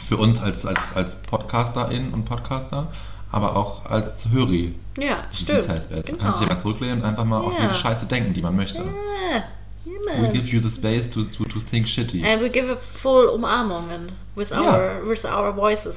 Für 0.08 0.16
uns 0.16 0.40
als, 0.40 0.64
als, 0.64 0.96
als 0.96 1.16
PodcasterInnen 1.16 2.12
und 2.14 2.24
Podcaster, 2.24 2.90
aber 3.30 3.54
auch 3.54 3.84
als 3.84 4.26
Höri. 4.30 4.74
Ja, 4.98 5.24
stimmt. 5.30 5.64
Safe 5.64 5.82
Space. 5.82 6.06
Genau. 6.06 6.18
kann 6.22 6.32
sich 6.32 6.40
jemand 6.40 6.60
zurücklehnen 6.62 7.00
und 7.00 7.04
einfach 7.04 7.24
mal 7.24 7.40
auch 7.42 7.52
Ja. 7.54 7.62
jede 7.64 7.74
Scheiße 7.74 8.06
denken, 8.06 8.32
die 8.32 8.40
man 8.42 8.56
möchte. 8.56 8.78
Ja, 8.82 9.44
We 9.84 10.20
man. 10.22 10.32
give 10.32 10.46
you 10.48 10.60
the 10.60 10.70
space 10.70 11.08
to, 11.10 11.22
to, 11.22 11.44
to 11.44 11.60
think 11.60 11.86
shitty. 11.86 12.24
And 12.24 12.40
we 12.42 12.48
give 12.48 12.68
a 12.72 12.76
full 12.76 13.28
Umarmungen 13.28 14.10
with 14.34 14.50
Ja. 14.50 14.62
our, 14.62 15.06
with 15.08 15.24
our 15.26 15.52
voices. 15.54 15.96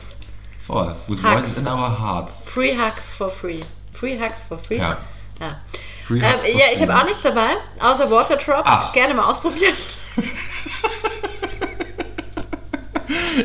Voll. 0.67 0.95
With 1.07 1.23
Hugs. 1.23 1.39
voices 1.41 1.57
in 1.57 1.67
our 1.67 1.89
hearts. 1.89 2.41
Free 2.45 2.75
Hugs 2.75 3.13
for 3.13 3.29
free. 3.31 3.61
Free 3.93 4.19
Hugs 4.19 4.43
for 4.43 4.57
free? 4.59 4.77
Ja. 4.77 4.97
Ja. 5.39 5.59
Ähm, 6.09 6.17
ja, 6.57 6.65
ich 6.73 6.81
habe 6.81 6.95
auch 6.97 7.03
nichts 7.05 7.21
dabei, 7.21 7.57
außer 7.79 8.09
Water 8.09 8.35
Drop. 8.37 8.67
Ah. 8.67 8.89
Gerne 8.93 9.13
mal 9.13 9.25
ausprobieren. 9.29 9.75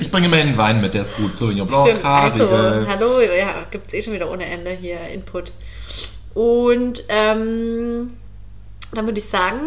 Ich 0.00 0.10
bringe 0.10 0.26
immerhin 0.26 0.56
Wein 0.56 0.80
mit, 0.80 0.92
der 0.94 1.02
ist 1.02 1.16
gut. 1.16 1.36
Sauvignon 1.36 1.66
Blanc, 1.66 1.86
Stimmt. 1.86 2.04
Also, 2.04 2.50
hallo, 2.50 3.20
ja, 3.20 3.64
gibt 3.70 3.88
es 3.88 3.94
eh 3.94 4.02
schon 4.02 4.12
wieder 4.12 4.30
ohne 4.30 4.44
Ende 4.44 4.70
hier 4.72 5.00
Input. 5.08 5.52
Und 6.34 7.04
ähm, 7.08 8.16
dann 8.92 9.06
würde 9.06 9.18
ich 9.18 9.28
sagen, 9.28 9.60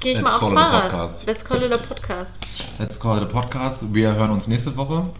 gehe 0.00 0.12
ich 0.12 0.18
Let's 0.18 0.24
mal 0.30 0.36
aufs 0.36 0.52
Fahrrad. 0.52 1.26
Let's 1.26 1.44
call 1.44 1.62
it 1.62 1.72
a 1.72 1.76
podcast. 1.78 2.38
Let's 2.78 2.98
call 2.98 3.18
it 3.18 3.22
a 3.22 3.26
podcast. 3.26 3.92
Wir 3.92 4.14
hören 4.14 4.30
uns 4.30 4.48
nächste 4.48 4.76
Woche, 4.76 5.10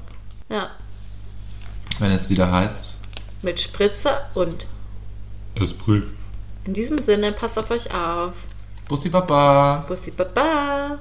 Ja, 0.48 0.70
wenn 1.98 2.10
es 2.10 2.28
wieder 2.28 2.50
heißt. 2.50 2.96
mit 3.42 3.60
Spritzer 3.60 4.30
und 4.34 4.66
Esprit. 5.54 6.04
In 6.64 6.74
diesem 6.74 6.98
Sinne, 6.98 7.32
passt 7.32 7.58
auf 7.58 7.70
euch 7.70 7.92
auf. 7.92 8.34
Bussi 8.88 9.08
Baba. 9.08 9.84
Bussi 9.88 10.10
Baba. 10.10 10.98